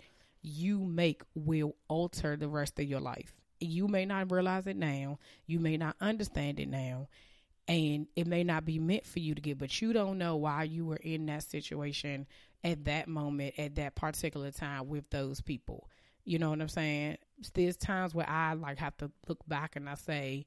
you 0.43 0.79
make 0.79 1.23
will 1.35 1.77
alter 1.89 2.37
the 2.37 2.49
rest 2.49 2.79
of 2.79 2.87
your 2.87 3.01
life. 3.01 3.35
You 3.61 3.89
may 3.89 4.07
not 4.07 4.33
realize 4.33 4.67
it 4.67 4.77
now, 4.77 5.19
you 5.47 5.61
may 5.61 5.77
not 5.77 5.97
understand 6.01 6.61
it 6.61 6.69
now, 6.69 7.09
and 7.69 8.07
it 8.17 8.27
may 8.27 8.43
not 8.43 8.65
be 8.65 8.79
meant 8.79 9.07
for 9.07 9.19
you 9.19 9.35
to 9.35 9.41
get, 9.41 9.59
but 9.59 9.81
you 9.81 9.93
don't 9.93 10.19
know 10.19 10.37
why 10.37 10.65
you 10.65 10.87
were 10.87 10.97
in 10.97 11.27
that 11.27 11.43
situation 11.43 12.27
at 12.65 12.85
that 12.87 13.07
moment, 13.07 13.55
at 13.59 13.77
that 13.77 13.95
particular 13.95 14.51
time 14.51 14.89
with 14.89 15.09
those 15.11 15.41
people. 15.41 15.89
You 16.25 16.39
know 16.39 16.51
what 16.51 16.61
I'm 16.61 16.69
saying? 16.69 17.19
There's 17.55 17.77
times 17.77 18.15
where 18.15 18.29
I 18.29 18.55
like 18.55 18.79
have 18.79 18.97
to 18.99 19.11
look 19.29 19.47
back 19.47 19.77
and 19.77 19.89
I 19.89 19.95
say, 19.95 20.47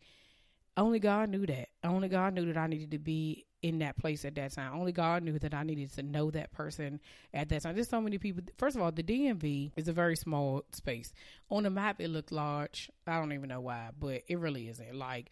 only 0.75 0.99
God 0.99 1.29
knew 1.29 1.45
that. 1.45 1.69
Only 1.83 2.09
God 2.09 2.33
knew 2.33 2.45
that 2.45 2.57
I 2.57 2.67
needed 2.67 2.91
to 2.91 2.99
be 2.99 3.45
in 3.61 3.79
that 3.79 3.97
place 3.97 4.25
at 4.25 4.35
that 4.35 4.51
time. 4.53 4.73
Only 4.75 4.91
God 4.91 5.23
knew 5.23 5.39
that 5.39 5.53
I 5.53 5.63
needed 5.63 5.93
to 5.93 6.03
know 6.03 6.29
that 6.31 6.51
person 6.51 6.99
at 7.33 7.49
that 7.49 7.63
time. 7.63 7.75
There's 7.75 7.89
so 7.89 8.01
many 8.01 8.17
people. 8.17 8.43
First 8.57 8.75
of 8.75 8.81
all, 8.81 8.91
the 8.91 9.03
DMV 9.03 9.71
is 9.75 9.87
a 9.87 9.93
very 9.93 10.15
small 10.15 10.63
space. 10.71 11.13
On 11.49 11.63
the 11.63 11.69
map, 11.69 12.01
it 12.01 12.09
looked 12.09 12.31
large. 12.31 12.89
I 13.07 13.19
don't 13.19 13.33
even 13.33 13.49
know 13.49 13.61
why, 13.61 13.89
but 13.97 14.23
it 14.27 14.39
really 14.39 14.67
isn't. 14.67 14.95
Like, 14.95 15.29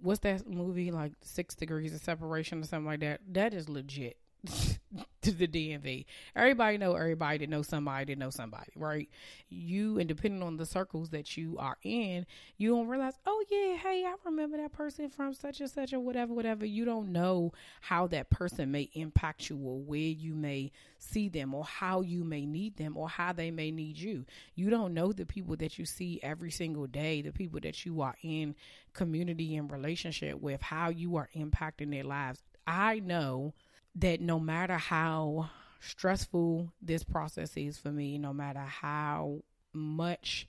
what's 0.00 0.20
that 0.20 0.48
movie? 0.48 0.90
Like 0.92 1.12
Six 1.22 1.54
Degrees 1.54 1.94
of 1.94 2.00
Separation 2.00 2.60
or 2.60 2.66
something 2.66 2.86
like 2.86 3.00
that. 3.00 3.20
That 3.32 3.54
is 3.54 3.68
legit. 3.68 4.18
to 5.22 5.32
the 5.32 5.48
DMV. 5.48 6.04
Everybody 6.36 6.76
know 6.76 6.94
everybody 6.94 7.38
that 7.38 7.48
knows 7.48 7.66
somebody 7.66 8.12
that 8.12 8.18
know 8.18 8.30
somebody, 8.30 8.70
right? 8.76 9.08
You 9.48 9.98
and 9.98 10.08
depending 10.08 10.42
on 10.42 10.56
the 10.56 10.66
circles 10.66 11.10
that 11.10 11.36
you 11.36 11.56
are 11.58 11.78
in, 11.82 12.26
you 12.58 12.70
don't 12.70 12.88
realize, 12.88 13.14
oh 13.26 13.44
yeah, 13.50 13.76
hey, 13.76 14.04
I 14.06 14.14
remember 14.24 14.58
that 14.58 14.72
person 14.72 15.08
from 15.08 15.32
such 15.32 15.60
and 15.60 15.70
such 15.70 15.92
or 15.92 16.00
whatever, 16.00 16.34
whatever. 16.34 16.66
You 16.66 16.84
don't 16.84 17.10
know 17.12 17.52
how 17.80 18.06
that 18.08 18.30
person 18.30 18.70
may 18.70 18.90
impact 18.92 19.48
you 19.48 19.56
or 19.56 19.80
where 19.80 19.98
you 19.98 20.34
may 20.34 20.70
see 20.98 21.28
them 21.28 21.54
or 21.54 21.64
how 21.64 22.02
you 22.02 22.22
may 22.24 22.44
need 22.44 22.76
them 22.76 22.96
or 22.96 23.08
how 23.08 23.32
they 23.32 23.50
may 23.50 23.70
need 23.70 23.98
you. 23.98 24.26
You 24.54 24.68
don't 24.70 24.94
know 24.94 25.12
the 25.12 25.26
people 25.26 25.56
that 25.56 25.78
you 25.78 25.86
see 25.86 26.20
every 26.22 26.50
single 26.50 26.86
day, 26.86 27.22
the 27.22 27.32
people 27.32 27.60
that 27.62 27.86
you 27.86 28.02
are 28.02 28.14
in 28.22 28.54
community 28.92 29.56
and 29.56 29.70
relationship 29.70 30.40
with, 30.40 30.60
how 30.60 30.90
you 30.90 31.16
are 31.16 31.28
impacting 31.34 31.90
their 31.90 32.04
lives. 32.04 32.42
I 32.66 33.00
know 33.00 33.54
that 33.96 34.20
no 34.20 34.40
matter 34.40 34.76
how 34.76 35.50
stressful 35.80 36.72
this 36.82 37.04
process 37.04 37.56
is 37.56 37.78
for 37.78 37.92
me, 37.92 38.18
no 38.18 38.32
matter 38.32 38.60
how 38.60 39.40
much 39.72 40.48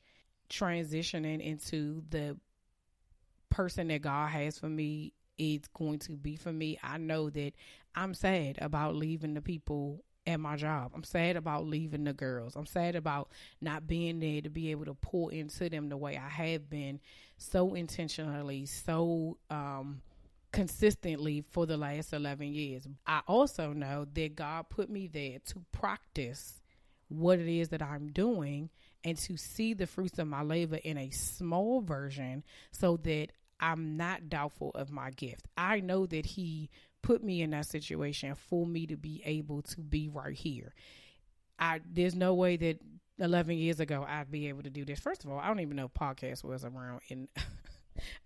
transitioning 0.49 1.41
into 1.41 2.03
the 2.09 2.37
person 3.49 3.87
that 3.89 4.01
God 4.01 4.29
has 4.29 4.57
for 4.57 4.69
me 4.69 5.13
is 5.37 5.61
going 5.73 5.99
to 5.99 6.13
be 6.13 6.35
for 6.35 6.51
me, 6.51 6.79
I 6.83 6.97
know 6.97 7.29
that 7.29 7.53
I'm 7.95 8.13
sad 8.13 8.57
about 8.61 8.95
leaving 8.95 9.33
the 9.33 9.41
people 9.41 10.03
at 10.27 10.39
my 10.39 10.55
job. 10.55 10.91
I'm 10.95 11.03
sad 11.03 11.35
about 11.35 11.65
leaving 11.65 12.03
the 12.03 12.13
girls. 12.13 12.55
I'm 12.55 12.65
sad 12.65 12.95
about 12.95 13.29
not 13.61 13.87
being 13.87 14.19
there 14.19 14.41
to 14.41 14.49
be 14.49 14.71
able 14.71 14.85
to 14.85 14.95
pour 14.95 15.31
into 15.31 15.69
them 15.69 15.89
the 15.89 15.97
way 15.97 16.17
I 16.17 16.29
have 16.29 16.69
been 16.69 16.99
so 17.37 17.73
intentionally, 17.75 18.65
so 18.65 19.37
um 19.49 20.01
consistently 20.55 21.41
for 21.41 21.65
the 21.65 21.75
last 21.75 22.13
11 22.13 22.53
years. 22.53 22.87
I 23.05 23.21
also 23.27 23.73
know 23.73 24.05
that 24.13 24.35
God 24.35 24.69
put 24.69 24.89
me 24.89 25.07
there 25.07 25.39
to 25.47 25.61
practice 25.73 26.61
what 27.09 27.39
it 27.39 27.47
is 27.47 27.69
that 27.69 27.81
I'm 27.81 28.07
doing 28.07 28.69
and 29.03 29.17
to 29.17 29.35
see 29.37 29.73
the 29.73 29.85
fruits 29.85 30.17
of 30.17 30.27
my 30.27 30.41
labor 30.41 30.77
in 30.77 30.97
a 30.97 31.09
small 31.09 31.81
version 31.81 32.43
so 32.71 32.97
that 33.03 33.27
I'm 33.59 33.97
not 33.97 34.29
doubtful 34.29 34.71
of 34.75 34.89
my 34.89 35.11
gift. 35.11 35.45
I 35.57 35.81
know 35.81 36.05
that 36.05 36.25
He 36.25 36.69
put 37.03 37.21
me 37.21 37.41
in 37.41 37.51
that 37.51 37.67
situation 37.67 38.33
for 38.35 38.65
me 38.65 38.87
to 38.87 38.95
be 38.95 39.21
able 39.25 39.61
to 39.61 39.81
be 39.81 40.09
right 40.09 40.33
here. 40.33 40.73
I 41.59 41.81
there's 41.85 42.15
no 42.15 42.33
way 42.33 42.57
that 42.57 42.79
11 43.19 43.57
years 43.57 43.79
ago 43.79 44.05
I'd 44.07 44.31
be 44.31 44.47
able 44.47 44.63
to 44.63 44.69
do 44.69 44.85
this. 44.85 44.99
First 44.99 45.25
of 45.25 45.31
all, 45.31 45.39
I 45.39 45.47
don't 45.47 45.59
even 45.59 45.75
know 45.75 45.89
podcast 45.89 46.43
was 46.43 46.65
around 46.65 47.01
in 47.09 47.27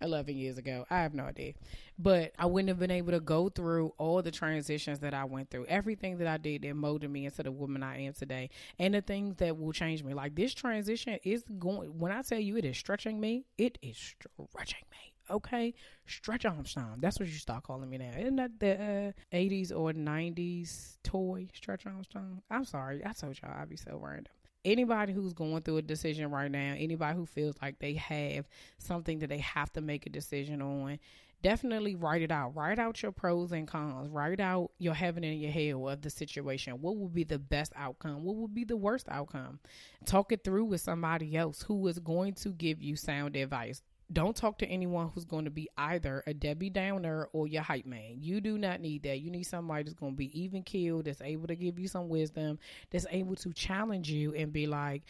11 0.00 0.36
years 0.36 0.58
ago. 0.58 0.86
I 0.90 1.02
have 1.02 1.14
no 1.14 1.24
idea. 1.24 1.54
But 1.98 2.32
I 2.38 2.46
wouldn't 2.46 2.68
have 2.68 2.78
been 2.78 2.90
able 2.90 3.12
to 3.12 3.20
go 3.20 3.48
through 3.48 3.92
all 3.98 4.22
the 4.22 4.30
transitions 4.30 5.00
that 5.00 5.12
I 5.12 5.24
went 5.24 5.50
through, 5.50 5.66
everything 5.66 6.18
that 6.18 6.26
I 6.26 6.38
did 6.38 6.62
that 6.62 6.74
molded 6.74 7.10
me 7.10 7.26
into 7.26 7.42
the 7.42 7.52
woman 7.52 7.82
I 7.82 8.02
am 8.02 8.12
today, 8.14 8.50
and 8.78 8.94
the 8.94 9.02
things 9.02 9.36
that 9.36 9.58
will 9.58 9.72
change 9.72 10.02
me. 10.02 10.14
Like 10.14 10.34
this 10.34 10.54
transition 10.54 11.18
is 11.24 11.44
going, 11.58 11.98
when 11.98 12.12
I 12.12 12.22
tell 12.22 12.40
you 12.40 12.56
it 12.56 12.64
is 12.64 12.78
stretching 12.78 13.20
me, 13.20 13.44
it 13.58 13.78
is 13.82 13.96
stretching 13.96 14.84
me. 14.90 15.12
Okay, 15.30 15.74
Stretch 16.06 16.44
Armstrong. 16.44 16.96
That's 16.98 17.20
what 17.20 17.28
you 17.28 17.36
start 17.36 17.62
calling 17.62 17.88
me 17.88 17.98
now. 17.98 18.10
Isn't 18.18 18.36
that 18.36 18.58
the 18.58 19.12
uh, 19.32 19.36
80s 19.36 19.70
or 19.70 19.92
90s 19.92 20.96
toy, 21.04 21.46
Stretch 21.54 21.86
Armstrong? 21.86 22.42
I'm 22.50 22.64
sorry. 22.64 23.02
I 23.06 23.12
told 23.12 23.38
y'all 23.40 23.52
I'd 23.56 23.68
be 23.68 23.76
so 23.76 23.96
random 24.02 24.32
anybody 24.64 25.12
who's 25.12 25.32
going 25.32 25.62
through 25.62 25.78
a 25.78 25.82
decision 25.82 26.30
right 26.30 26.50
now, 26.50 26.74
anybody 26.76 27.16
who 27.16 27.26
feels 27.26 27.56
like 27.62 27.78
they 27.78 27.94
have 27.94 28.48
something 28.78 29.18
that 29.20 29.28
they 29.28 29.38
have 29.38 29.72
to 29.72 29.80
make 29.80 30.06
a 30.06 30.10
decision 30.10 30.60
on, 30.62 30.98
definitely 31.42 31.94
write 31.94 32.22
it 32.22 32.30
out. 32.30 32.54
Write 32.54 32.78
out 32.78 33.02
your 33.02 33.12
pros 33.12 33.52
and 33.52 33.66
cons. 33.66 34.08
Write 34.08 34.40
out 34.40 34.70
your 34.78 34.94
heaven 34.94 35.24
and 35.24 35.40
your 35.40 35.50
hell 35.50 35.88
of 35.88 36.02
the 36.02 36.10
situation. 36.10 36.80
What 36.80 36.96
would 36.96 37.14
be 37.14 37.24
the 37.24 37.38
best 37.38 37.72
outcome? 37.76 38.24
What 38.24 38.36
would 38.36 38.54
be 38.54 38.64
the 38.64 38.76
worst 38.76 39.08
outcome? 39.08 39.60
Talk 40.04 40.32
it 40.32 40.44
through 40.44 40.64
with 40.64 40.80
somebody 40.80 41.36
else 41.36 41.62
who 41.62 41.86
is 41.88 41.98
going 41.98 42.34
to 42.34 42.50
give 42.50 42.82
you 42.82 42.96
sound 42.96 43.36
advice. 43.36 43.82
Don't 44.12 44.36
talk 44.36 44.58
to 44.58 44.66
anyone 44.66 45.10
who's 45.14 45.24
going 45.24 45.44
to 45.44 45.50
be 45.50 45.68
either 45.76 46.22
a 46.26 46.34
Debbie 46.34 46.70
Downer 46.70 47.28
or 47.32 47.46
your 47.46 47.62
hype 47.62 47.86
man. 47.86 48.16
You 48.18 48.40
do 48.40 48.58
not 48.58 48.80
need 48.80 49.04
that. 49.04 49.20
You 49.20 49.30
need 49.30 49.44
somebody 49.44 49.84
that's 49.84 49.94
going 49.94 50.12
to 50.12 50.16
be 50.16 50.40
even 50.40 50.62
keeled, 50.62 51.04
that's 51.04 51.22
able 51.22 51.46
to 51.46 51.54
give 51.54 51.78
you 51.78 51.88
some 51.88 52.08
wisdom, 52.08 52.58
that's 52.90 53.06
able 53.10 53.36
to 53.36 53.52
challenge 53.52 54.10
you 54.10 54.34
and 54.34 54.52
be 54.52 54.66
like, 54.66 55.02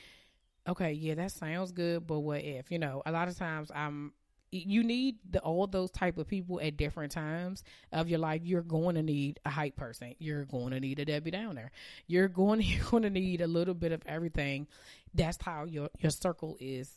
okay, 0.68 0.92
yeah, 0.92 1.14
that 1.14 1.32
sounds 1.32 1.72
good, 1.72 2.06
but 2.06 2.20
what 2.20 2.42
if? 2.42 2.70
You 2.70 2.78
know, 2.78 3.02
a 3.06 3.12
lot 3.12 3.28
of 3.28 3.38
times 3.38 3.70
I'm 3.74 4.12
you 4.52 4.82
need 4.82 5.16
the, 5.30 5.38
all 5.40 5.66
those 5.68 5.92
type 5.92 6.18
of 6.18 6.26
people 6.26 6.60
at 6.60 6.76
different 6.76 7.12
times 7.12 7.62
of 7.92 8.08
your 8.08 8.18
life. 8.18 8.42
You're 8.44 8.62
going 8.62 8.96
to 8.96 9.02
need 9.02 9.38
a 9.44 9.50
hype 9.50 9.76
person. 9.76 10.16
You're 10.18 10.44
going 10.44 10.72
to 10.72 10.80
need 10.80 10.98
a 10.98 11.04
Debbie 11.04 11.30
Downer. 11.30 11.70
You're 12.06 12.28
going 12.28 12.60
you're 12.64 12.84
going 12.90 13.04
to 13.04 13.10
need 13.10 13.40
a 13.40 13.46
little 13.46 13.74
bit 13.74 13.92
of 13.92 14.02
everything. 14.06 14.66
That's 15.14 15.38
how 15.40 15.64
your 15.64 15.88
your 16.00 16.10
circle 16.10 16.56
is 16.60 16.90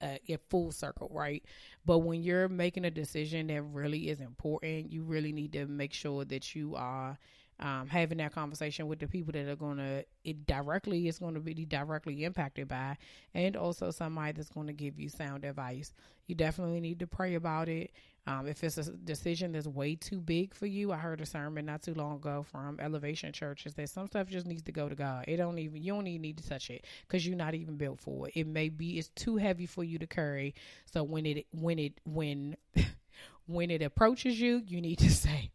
uh, 0.00 0.18
a 0.28 0.38
full 0.48 0.72
circle, 0.72 1.10
right? 1.12 1.42
But 1.84 1.98
when 1.98 2.22
you're 2.22 2.48
making 2.48 2.84
a 2.84 2.90
decision 2.90 3.48
that 3.48 3.62
really 3.62 4.08
is 4.08 4.20
important, 4.20 4.92
you 4.92 5.02
really 5.02 5.32
need 5.32 5.52
to 5.52 5.66
make 5.66 5.92
sure 5.92 6.24
that 6.24 6.54
you 6.54 6.74
are 6.76 7.18
um, 7.58 7.88
having 7.88 8.18
that 8.18 8.34
conversation 8.34 8.86
with 8.86 8.98
the 8.98 9.06
people 9.06 9.32
that 9.32 9.48
are 9.48 9.56
going 9.56 9.78
to 9.78 10.04
it 10.24 10.46
directly 10.46 11.08
is 11.08 11.18
going 11.18 11.34
to 11.34 11.40
be 11.40 11.54
directly 11.64 12.24
impacted 12.24 12.68
by, 12.68 12.96
and 13.34 13.56
also 13.56 13.90
somebody 13.90 14.32
that's 14.32 14.50
going 14.50 14.66
to 14.66 14.72
give 14.72 14.98
you 14.98 15.08
sound 15.08 15.44
advice. 15.44 15.92
You 16.26 16.34
definitely 16.34 16.80
need 16.80 16.98
to 17.00 17.06
pray 17.06 17.34
about 17.34 17.68
it. 17.68 17.92
Um, 18.26 18.48
if 18.48 18.64
it's 18.64 18.76
a 18.76 18.90
decision 18.90 19.52
that's 19.52 19.68
way 19.68 19.94
too 19.94 20.20
big 20.20 20.52
for 20.54 20.66
you, 20.66 20.90
I 20.92 20.96
heard 20.96 21.20
a 21.20 21.26
sermon 21.26 21.66
not 21.66 21.82
too 21.82 21.94
long 21.94 22.16
ago 22.16 22.44
from 22.50 22.80
Elevation 22.80 23.32
Churches 23.32 23.74
that 23.74 23.88
some 23.88 24.08
stuff 24.08 24.28
just 24.28 24.46
needs 24.46 24.62
to 24.62 24.72
go 24.72 24.88
to 24.88 24.96
God. 24.96 25.26
It 25.28 25.36
don't 25.36 25.58
even 25.58 25.82
you 25.82 25.92
don't 25.92 26.06
even 26.08 26.22
need 26.22 26.38
to 26.38 26.48
touch 26.48 26.70
it 26.70 26.84
because 27.06 27.26
you're 27.26 27.36
not 27.36 27.54
even 27.54 27.76
built 27.76 28.00
for 28.00 28.26
it. 28.26 28.32
It 28.34 28.46
may 28.46 28.68
be 28.68 28.98
it's 28.98 29.10
too 29.10 29.36
heavy 29.36 29.66
for 29.66 29.84
you 29.84 29.98
to 29.98 30.06
carry. 30.06 30.54
So 30.92 31.04
when 31.04 31.24
it 31.24 31.46
when 31.52 31.78
it 31.78 32.00
when 32.04 32.56
when 33.46 33.70
it 33.70 33.82
approaches 33.82 34.40
you, 34.40 34.62
you 34.66 34.80
need 34.80 34.98
to 34.98 35.10
say, 35.12 35.50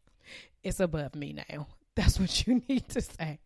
"It's 0.64 0.80
above 0.80 1.16
me 1.16 1.34
now." 1.34 1.68
That's 1.96 2.20
what 2.20 2.48
you 2.48 2.62
need 2.70 2.88
to 2.90 3.02
say. 3.02 3.40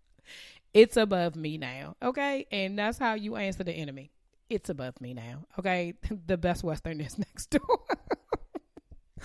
It's 0.74 0.98
above 0.98 1.36
me 1.36 1.58
now. 1.58 1.96
Okay. 2.02 2.46
And 2.52 2.78
that's 2.78 2.98
how 2.98 3.14
you 3.14 3.38
answer 3.38 3.64
the 3.64 3.72
enemy. 3.72 4.12
It's 4.50 4.70
above 4.70 5.00
me 5.02 5.14
now. 5.14 5.46
Okay. 5.58 5.94
The 6.28 6.38
Best 6.38 6.64
Western 6.64 7.02
is 7.02 7.18
next 7.18 7.50
door. 7.50 7.80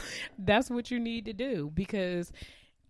that's 0.39 0.71
what 0.71 0.91
you 0.91 0.99
need 0.99 1.25
to 1.25 1.33
do 1.33 1.71
because 1.75 2.33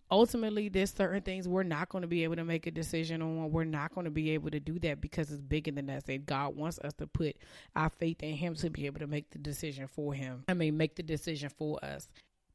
ultimately 0.09 0.67
there's 0.67 0.93
certain 0.93 1.21
things 1.21 1.47
we're 1.47 1.63
not 1.63 1.89
going 1.89 2.01
to 2.01 2.07
be 2.07 2.23
able 2.23 2.35
to 2.35 2.43
make 2.43 2.67
a 2.67 2.71
decision 2.71 3.21
on 3.21 3.51
we're 3.51 3.63
not 3.63 3.93
going 3.95 4.05
to 4.05 4.11
be 4.11 4.31
able 4.31 4.49
to 4.49 4.59
do 4.59 4.77
that 4.79 4.99
because 4.99 5.31
it's 5.31 5.41
bigger 5.41 5.71
than 5.71 5.89
us 5.89 6.03
and 6.09 6.25
god 6.25 6.55
wants 6.55 6.77
us 6.79 6.93
to 6.93 7.07
put 7.07 7.35
our 7.75 7.89
faith 7.89 8.21
in 8.21 8.35
him 8.35 8.53
to 8.53 8.69
be 8.69 8.85
able 8.85 8.99
to 8.99 9.07
make 9.07 9.29
the 9.31 9.39
decision 9.39 9.87
for 9.87 10.13
him 10.13 10.43
i 10.49 10.53
mean 10.53 10.75
make 10.75 10.95
the 10.95 11.03
decision 11.03 11.49
for 11.49 11.83
us 11.83 12.09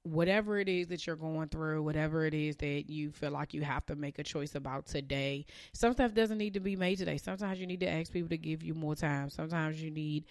whatever 0.07 0.59
it 0.59 0.69
is 0.69 0.87
that 0.87 1.07
you're 1.07 1.17
going 1.17 1.49
through, 1.49 1.83
whatever 1.83 2.25
it 2.25 2.33
is 2.33 2.57
that 2.57 2.85
you 2.89 3.11
feel 3.11 3.33
like 3.33 3.53
you 3.53 3.63
have 3.63 3.85
to 3.87 3.97
make 3.97 4.19
a 4.19 4.23
choice 4.23 4.55
about 4.55 4.87
today, 4.87 5.45
some 5.73 5.93
stuff 5.93 6.15
doesn't 6.15 6.39
need 6.39 6.55
to 6.55 6.61
be 6.61 6.77
made 6.77 6.97
today. 6.97 7.17
Sometimes 7.17 7.59
you 7.59 7.67
need 7.67 7.81
to 7.81 7.89
ask 7.89 8.13
people 8.13 8.29
to 8.29 8.39
give 8.39 8.63
you 8.63 8.73
more 8.73 8.95
time. 8.95 9.29
Sometimes 9.31 9.83
you 9.83 9.91
need 9.91 10.25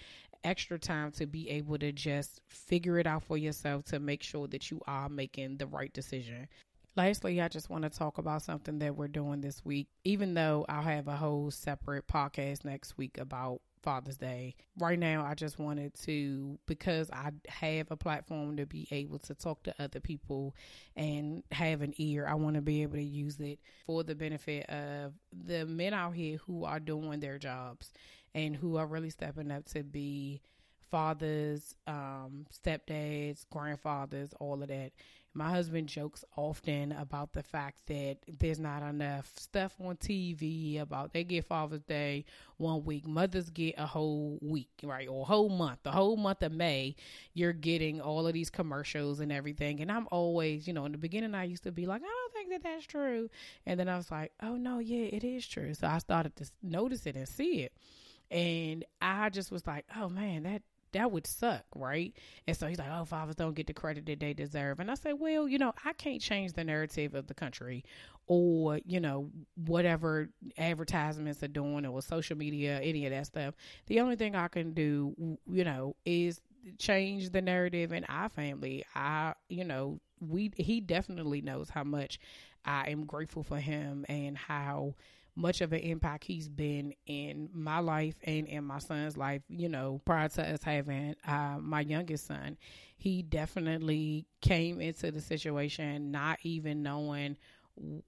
extra 0.46 0.80
time 0.80 1.12
to 1.12 1.26
be 1.26 1.50
able 1.50 1.78
to 1.80 1.92
just 1.92 2.40
figure 2.48 3.00
it 3.00 3.08
out 3.08 3.24
for 3.24 3.38
yourself 3.38 3.84
to 3.86 4.00
make 4.00 4.24
sure 4.24 4.48
that 4.48 4.72
you 4.72 4.80
are 4.88 5.10
making 5.10 5.58
the 5.58 5.68
right 5.68 5.92
decision. 5.92 6.48
Lastly, 6.96 7.42
I 7.42 7.50
just 7.50 7.70
want 7.70 7.84
to 7.84 7.90
talk 7.90 8.20
about 8.20 8.44
something 8.44 8.80
that 8.80 8.96
we're 8.96 9.10
doing 9.10 9.42
this 9.42 9.66
week, 9.66 9.90
even 10.06 10.34
though 10.34 10.66
I'll 10.70 10.82
have 10.82 11.10
a 11.10 11.18
whole 11.18 11.52
separate 11.52 12.08
podcast 12.08 12.64
next 12.64 12.98
week 12.98 13.18
about 13.18 13.60
Father's 13.82 14.18
Day. 14.18 14.56
Right 14.80 14.98
now, 14.98 15.26
I 15.26 15.36
just 15.36 15.60
wanted 15.60 15.94
to, 16.06 16.58
because 16.68 17.12
I 17.12 17.32
have 17.48 17.92
a 17.92 17.98
platform 17.98 18.56
to 18.58 18.66
be 18.66 18.88
able 18.92 19.20
to 19.20 19.36
talk 19.36 19.62
to 19.64 19.76
other 19.78 20.00
people 20.00 20.56
and 20.96 21.44
have 21.52 21.82
an 21.82 21.94
ear, 21.98 22.28
I 22.28 22.36
want 22.36 22.56
to 22.56 22.62
be 22.62 22.84
able 22.84 22.96
to 22.96 23.04
use 23.04 23.40
it 23.42 23.60
for 23.86 24.04
the 24.04 24.16
benefit 24.16 24.70
of 24.70 25.14
the 25.34 25.66
men 25.66 25.94
out 25.94 26.16
here 26.16 26.38
who 26.46 26.64
are 26.64 26.80
doing 26.80 27.20
their 27.20 27.38
jobs 27.38 27.92
and 28.36 28.56
who 28.56 28.76
are 28.78 28.86
really 28.86 29.10
stepping 29.10 29.50
up 29.50 29.66
to 29.66 29.82
be 29.82 30.42
fathers, 30.92 31.74
um, 31.88 32.46
stepdads, 32.54 33.46
grandfathers, 33.50 34.34
all 34.40 34.62
of 34.62 34.68
that. 34.68 34.92
My 35.34 35.50
husband 35.50 35.90
jokes 35.90 36.24
often 36.38 36.94
about 36.94 37.34
the 37.34 37.44
fact 37.44 37.88
that 37.88 38.20
there's 38.40 38.60
not 38.60 38.82
enough 38.82 39.30
stuff 39.36 39.74
on 39.84 39.98
TV 39.98 40.80
about 40.80 41.12
they 41.12 41.26
get 41.26 41.44
Father's 41.44 41.84
Day 41.84 42.24
one 42.56 42.86
week, 42.86 43.06
mothers 43.06 43.50
get 43.50 43.76
a 43.78 43.86
whole 43.86 44.40
week, 44.42 44.70
right? 44.84 45.10
Or 45.10 45.26
whole 45.26 45.50
month. 45.50 45.80
The 45.84 45.92
whole 45.92 46.16
month 46.16 46.42
of 46.44 46.54
May, 46.54 46.96
you're 47.34 47.52
getting 47.52 48.00
all 48.00 48.28
of 48.28 48.34
these 48.34 48.50
commercials 48.50 49.20
and 49.20 49.30
everything. 49.30 49.82
And 49.82 49.92
I'm 49.92 50.08
always, 50.10 50.68
you 50.68 50.74
know, 50.74 50.86
in 50.86 50.94
the 50.94 50.98
beginning, 50.98 51.36
I 51.36 51.44
used 51.44 51.64
to 51.64 51.72
be 51.74 51.86
like, 51.86 52.02
I 52.02 52.06
don't 52.06 52.34
think 52.34 52.50
that 52.52 52.64
that's 52.64 52.86
true. 52.86 53.30
And 53.66 53.78
then 53.78 53.90
I 53.90 53.98
was 53.98 54.10
like, 54.10 54.32
oh, 54.42 54.56
no, 54.56 54.80
yeah, 54.80 55.08
it 55.08 55.26
is 55.26 55.46
true. 55.46 55.74
So 55.74 55.88
I 55.88 55.98
started 55.98 56.38
to 56.38 56.50
notice 56.64 57.06
it 57.06 57.18
and 57.18 57.28
see 57.28 57.64
it. 57.64 57.74
And 58.32 58.86
I 59.02 59.30
just 59.30 59.52
was 59.52 59.66
like, 59.68 59.86
oh 59.96 60.10
man, 60.10 60.44
that 60.44 60.62
that 60.96 61.12
would 61.12 61.28
suck, 61.28 61.66
right? 61.76 62.16
And 62.48 62.56
so 62.56 62.68
he's 62.68 62.80
like, 62.80 62.90
oh, 62.90 63.04
fathers 63.04 63.36
don't 63.36 63.54
get 63.54 63.68
the 63.68 63.74
credit 63.74 64.06
that 64.06 64.22
they 64.22 64.34
deserve. 64.34 64.80
And 64.80 64.90
I 64.90 64.96
say, 64.96 65.12
well, 65.12 65.48
you 65.48 65.58
know, 65.58 65.74
I 65.84 65.92
can't 65.92 66.22
change 66.22 66.54
the 66.54 66.64
narrative 66.64 67.16
of 67.16 67.28
the 67.28 67.34
country 67.34 67.84
or, 68.28 68.80
you 68.86 69.02
know, 69.02 69.30
whatever 69.56 70.30
advertisements 70.58 71.44
are 71.44 71.50
doing 71.50 71.86
or 71.86 72.02
social 72.02 72.38
media, 72.38 72.80
any 72.82 73.06
of 73.06 73.12
that 73.12 73.28
stuff. 73.28 73.56
The 73.88 74.00
only 74.00 74.16
thing 74.16 74.36
I 74.36 74.48
can 74.48 74.74
do, 74.74 75.38
you 75.52 75.66
know, 75.66 75.98
is 76.06 76.40
change 76.80 77.30
the 77.30 77.42
narrative 77.42 77.92
in 77.92 78.06
our 78.06 78.30
family. 78.30 78.86
I, 78.96 79.34
you 79.50 79.66
know, 79.66 80.00
we, 80.22 80.52
he 80.56 80.80
definitely 80.80 81.42
knows 81.42 81.70
how 81.70 81.84
much 81.84 82.20
I 82.64 82.90
am 82.90 83.06
grateful 83.06 83.44
for 83.44 83.58
him 83.58 84.06
and 84.08 84.38
how, 84.38 84.96
much 85.36 85.62
of 85.62 85.74
an 85.74 85.80
impact 85.80 86.24
he's 86.24 86.48
been 86.48 86.94
in 87.06 87.50
my 87.54 87.80
life 87.80 88.16
and 88.24 88.48
in 88.48 88.64
my 88.64 88.80
son's 88.80 89.18
life. 89.18 89.42
You 89.50 89.70
know, 89.70 90.02
prior 90.06 90.30
to 90.30 90.54
us 90.54 90.64
having 90.64 91.16
uh, 91.28 91.58
my 91.60 91.82
youngest 91.82 92.28
son, 92.28 92.58
he 92.98 93.22
definitely 93.22 94.26
came 94.42 94.80
into 94.82 95.12
the 95.12 95.22
situation 95.22 96.12
not 96.12 96.40
even 96.44 96.84
knowing 96.84 97.38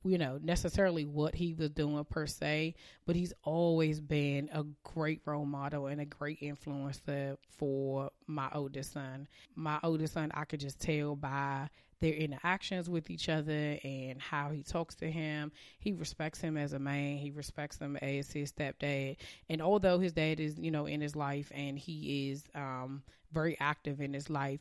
you 0.03 0.17
know 0.17 0.39
necessarily 0.41 1.05
what 1.05 1.35
he 1.35 1.53
was 1.53 1.69
doing 1.71 2.03
per 2.05 2.25
se 2.25 2.73
but 3.05 3.15
he's 3.15 3.33
always 3.43 3.99
been 3.99 4.49
a 4.53 4.63
great 4.83 5.21
role 5.25 5.45
model 5.45 5.87
and 5.87 5.99
a 5.99 6.05
great 6.05 6.39
influencer 6.41 7.35
for 7.57 8.09
my 8.27 8.49
oldest 8.53 8.93
son 8.93 9.27
my 9.55 9.77
oldest 9.83 10.13
son 10.13 10.31
i 10.33 10.45
could 10.45 10.61
just 10.61 10.79
tell 10.79 11.15
by 11.15 11.67
their 11.99 12.13
interactions 12.13 12.89
with 12.89 13.09
each 13.09 13.27
other 13.27 13.77
and 13.83 14.21
how 14.21 14.51
he 14.51 14.63
talks 14.63 14.95
to 14.95 15.09
him. 15.09 15.51
He 15.79 15.93
respects 15.93 16.39
him 16.39 16.55
as 16.55 16.73
a 16.73 16.79
man. 16.79 17.17
He 17.17 17.31
respects 17.31 17.79
him 17.79 17.97
as 17.97 18.31
his 18.31 18.51
stepdad. 18.51 19.17
And 19.49 19.61
although 19.61 19.97
his 19.97 20.13
dad 20.13 20.39
is, 20.39 20.59
you 20.59 20.69
know, 20.69 20.85
in 20.85 21.01
his 21.01 21.15
life 21.15 21.51
and 21.55 21.77
he 21.77 22.29
is 22.29 22.43
um, 22.53 23.01
very 23.31 23.57
active 23.59 23.99
in 23.99 24.13
his 24.13 24.29
life, 24.29 24.59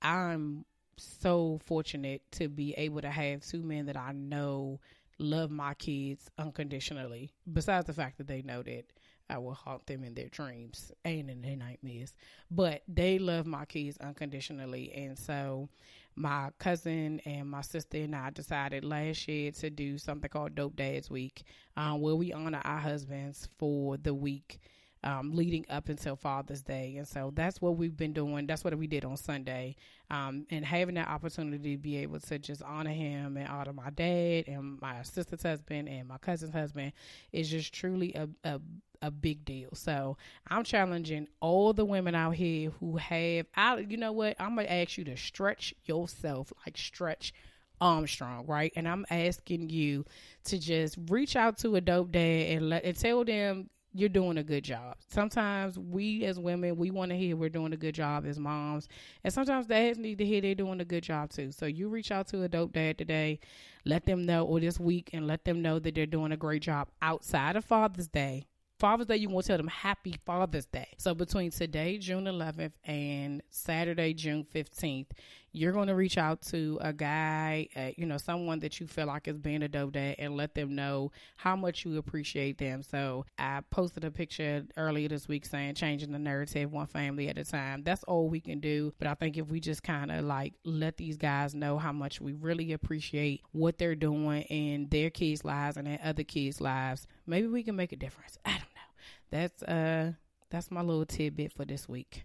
I'm 0.00 0.64
so 0.96 1.60
fortunate 1.64 2.22
to 2.32 2.48
be 2.48 2.74
able 2.74 3.00
to 3.00 3.10
have 3.10 3.44
two 3.44 3.62
men 3.62 3.86
that 3.86 3.96
I 3.96 4.12
know 4.12 4.80
love 5.18 5.50
my 5.50 5.74
kids 5.74 6.30
unconditionally. 6.38 7.32
Besides 7.50 7.86
the 7.86 7.92
fact 7.92 8.18
that 8.18 8.26
they 8.26 8.42
know 8.42 8.62
that 8.62 8.84
I 9.30 9.38
will 9.38 9.54
haunt 9.54 9.86
them 9.86 10.04
in 10.04 10.14
their 10.14 10.28
dreams 10.28 10.92
and 11.04 11.30
in 11.30 11.40
their 11.40 11.56
nightmares. 11.56 12.14
But 12.50 12.82
they 12.86 13.18
love 13.18 13.46
my 13.46 13.64
kids 13.64 13.96
unconditionally. 13.98 14.92
And 14.92 15.18
so 15.18 15.68
my 16.14 16.50
cousin 16.58 17.20
and 17.24 17.48
my 17.48 17.62
sister 17.62 17.98
and 17.98 18.14
I 18.14 18.30
decided 18.30 18.84
last 18.84 19.26
year 19.28 19.50
to 19.52 19.70
do 19.70 19.96
something 19.96 20.28
called 20.28 20.54
Dope 20.54 20.76
Dads 20.76 21.10
Week, 21.10 21.44
um, 21.76 22.00
where 22.00 22.14
we 22.14 22.32
honor 22.32 22.60
our 22.64 22.78
husbands 22.78 23.48
for 23.58 23.96
the 23.96 24.12
week 24.12 24.60
um, 25.04 25.32
leading 25.34 25.64
up 25.68 25.88
until 25.88 26.16
Father's 26.16 26.62
Day. 26.62 26.96
And 26.96 27.06
so 27.06 27.32
that's 27.34 27.60
what 27.60 27.76
we've 27.76 27.96
been 27.96 28.12
doing. 28.12 28.46
That's 28.46 28.64
what 28.64 28.76
we 28.76 28.86
did 28.86 29.04
on 29.04 29.16
Sunday. 29.16 29.76
Um, 30.10 30.46
and 30.50 30.64
having 30.64 30.94
that 30.96 31.08
opportunity 31.08 31.76
to 31.76 31.82
be 31.82 31.96
able 31.98 32.20
to 32.20 32.38
just 32.38 32.62
honor 32.62 32.90
him 32.90 33.36
and 33.36 33.48
honor 33.48 33.72
my 33.72 33.90
dad 33.90 34.44
and 34.46 34.80
my 34.80 35.02
sister's 35.02 35.42
husband 35.42 35.88
and 35.88 36.08
my 36.08 36.18
cousin's 36.18 36.52
husband 36.52 36.92
is 37.32 37.50
just 37.50 37.72
truly 37.72 38.14
a, 38.14 38.28
a 38.44 38.60
a 39.04 39.10
big 39.10 39.44
deal. 39.44 39.70
So 39.74 40.16
I'm 40.46 40.62
challenging 40.62 41.26
all 41.40 41.72
the 41.72 41.84
women 41.84 42.14
out 42.14 42.36
here 42.36 42.70
who 42.78 42.98
have, 42.98 43.46
I, 43.56 43.78
you 43.78 43.96
know 43.96 44.12
what? 44.12 44.36
I'm 44.38 44.54
gonna 44.54 44.68
ask 44.68 44.96
you 44.96 45.04
to 45.06 45.16
stretch 45.16 45.74
yourself, 45.84 46.52
like 46.64 46.78
stretch 46.78 47.34
Armstrong, 47.80 48.46
right? 48.46 48.72
And 48.76 48.86
I'm 48.86 49.04
asking 49.10 49.70
you 49.70 50.04
to 50.44 50.58
just 50.58 50.96
reach 51.08 51.34
out 51.34 51.58
to 51.58 51.74
a 51.74 51.80
dope 51.80 52.12
dad 52.12 52.52
and 52.52 52.68
let 52.68 52.84
and 52.84 52.96
tell 52.96 53.24
them 53.24 53.70
you're 53.94 54.08
doing 54.08 54.38
a 54.38 54.42
good 54.42 54.64
job. 54.64 54.96
Sometimes 55.08 55.78
we 55.78 56.24
as 56.24 56.38
women, 56.38 56.76
we 56.76 56.90
want 56.90 57.10
to 57.10 57.16
hear 57.16 57.36
we're 57.36 57.48
doing 57.48 57.72
a 57.72 57.76
good 57.76 57.94
job 57.94 58.26
as 58.26 58.38
moms. 58.38 58.88
And 59.24 59.32
sometimes 59.32 59.66
dads 59.66 59.98
need 59.98 60.18
to 60.18 60.24
hear 60.24 60.40
they're 60.40 60.54
doing 60.54 60.80
a 60.80 60.84
good 60.84 61.02
job 61.02 61.30
too. 61.30 61.52
So 61.52 61.66
you 61.66 61.88
reach 61.88 62.10
out 62.10 62.26
to 62.28 62.42
a 62.42 62.48
dope 62.48 62.72
dad 62.72 62.98
today, 62.98 63.40
let 63.84 64.06
them 64.06 64.24
know, 64.24 64.44
or 64.44 64.60
this 64.60 64.80
week, 64.80 65.10
and 65.12 65.26
let 65.26 65.44
them 65.44 65.62
know 65.62 65.78
that 65.78 65.94
they're 65.94 66.06
doing 66.06 66.32
a 66.32 66.36
great 66.36 66.62
job 66.62 66.88
outside 67.00 67.56
of 67.56 67.64
Father's 67.64 68.08
Day 68.08 68.46
Father's 68.82 69.06
Day, 69.06 69.18
you 69.18 69.28
want 69.28 69.44
to 69.44 69.52
tell 69.52 69.58
them 69.58 69.68
Happy 69.68 70.16
Father's 70.26 70.66
Day. 70.66 70.88
So 70.98 71.14
between 71.14 71.52
today, 71.52 71.98
June 71.98 72.24
11th, 72.24 72.72
and 72.84 73.40
Saturday, 73.48 74.12
June 74.12 74.44
15th, 74.52 75.06
you're 75.52 75.72
going 75.72 75.88
to 75.88 75.94
reach 75.94 76.16
out 76.16 76.40
to 76.42 76.78
a 76.80 76.92
guy, 76.92 77.68
uh, 77.76 77.90
you 77.96 78.06
know, 78.06 78.16
someone 78.16 78.58
that 78.60 78.80
you 78.80 78.86
feel 78.86 79.06
like 79.06 79.28
is 79.28 79.38
being 79.38 79.62
a 79.62 79.68
dope 79.68 79.92
dad 79.92 80.16
and 80.18 80.36
let 80.36 80.54
them 80.54 80.74
know 80.74 81.12
how 81.36 81.54
much 81.54 81.84
you 81.84 81.98
appreciate 81.98 82.58
them. 82.58 82.82
So 82.82 83.26
I 83.38 83.60
posted 83.70 84.04
a 84.04 84.10
picture 84.10 84.64
earlier 84.76 85.08
this 85.08 85.28
week 85.28 85.44
saying 85.44 85.74
changing 85.74 86.12
the 86.12 86.18
narrative 86.18 86.72
one 86.72 86.86
family 86.86 87.28
at 87.28 87.38
a 87.38 87.44
time. 87.44 87.82
That's 87.82 88.02
all 88.04 88.28
we 88.28 88.40
can 88.40 88.60
do. 88.60 88.94
But 88.98 89.08
I 89.08 89.14
think 89.14 89.36
if 89.36 89.48
we 89.48 89.60
just 89.60 89.82
kind 89.82 90.10
of 90.10 90.24
like 90.24 90.54
let 90.64 90.96
these 90.96 91.18
guys 91.18 91.54
know 91.54 91.78
how 91.78 91.92
much 91.92 92.20
we 92.20 92.32
really 92.32 92.72
appreciate 92.72 93.42
what 93.52 93.78
they're 93.78 93.94
doing 93.94 94.42
in 94.42 94.88
their 94.88 95.10
kids' 95.10 95.44
lives 95.44 95.76
and 95.76 95.86
in 95.86 95.98
other 96.02 96.24
kids' 96.24 96.60
lives, 96.60 97.06
maybe 97.26 97.46
we 97.46 97.62
can 97.62 97.76
make 97.76 97.92
a 97.92 97.96
difference. 97.96 98.38
I 98.44 98.52
don't 98.52 98.60
know. 98.60 98.92
That's 99.30 99.62
uh 99.62 100.12
that's 100.50 100.70
my 100.70 100.82
little 100.82 101.06
tidbit 101.06 101.52
for 101.52 101.64
this 101.64 101.88
week. 101.88 102.24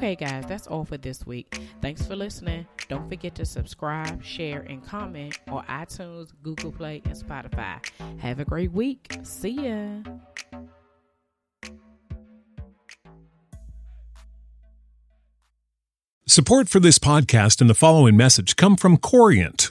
Okay, 0.00 0.16
guys, 0.16 0.46
that's 0.48 0.66
all 0.66 0.86
for 0.86 0.96
this 0.96 1.26
week. 1.26 1.60
Thanks 1.82 2.06
for 2.06 2.16
listening. 2.16 2.66
Don't 2.88 3.06
forget 3.06 3.34
to 3.34 3.44
subscribe, 3.44 4.24
share, 4.24 4.60
and 4.62 4.82
comment 4.82 5.38
on 5.48 5.62
iTunes, 5.66 6.32
Google 6.42 6.72
Play, 6.72 7.02
and 7.04 7.14
Spotify. 7.14 7.84
Have 8.18 8.40
a 8.40 8.46
great 8.46 8.72
week. 8.72 9.12
See 9.24 9.68
ya. 9.68 9.98
Support 16.26 16.70
for 16.70 16.80
this 16.80 16.98
podcast 16.98 17.60
and 17.60 17.68
the 17.68 17.74
following 17.74 18.16
message 18.16 18.56
come 18.56 18.76
from 18.76 18.96
Corient. 18.96 19.70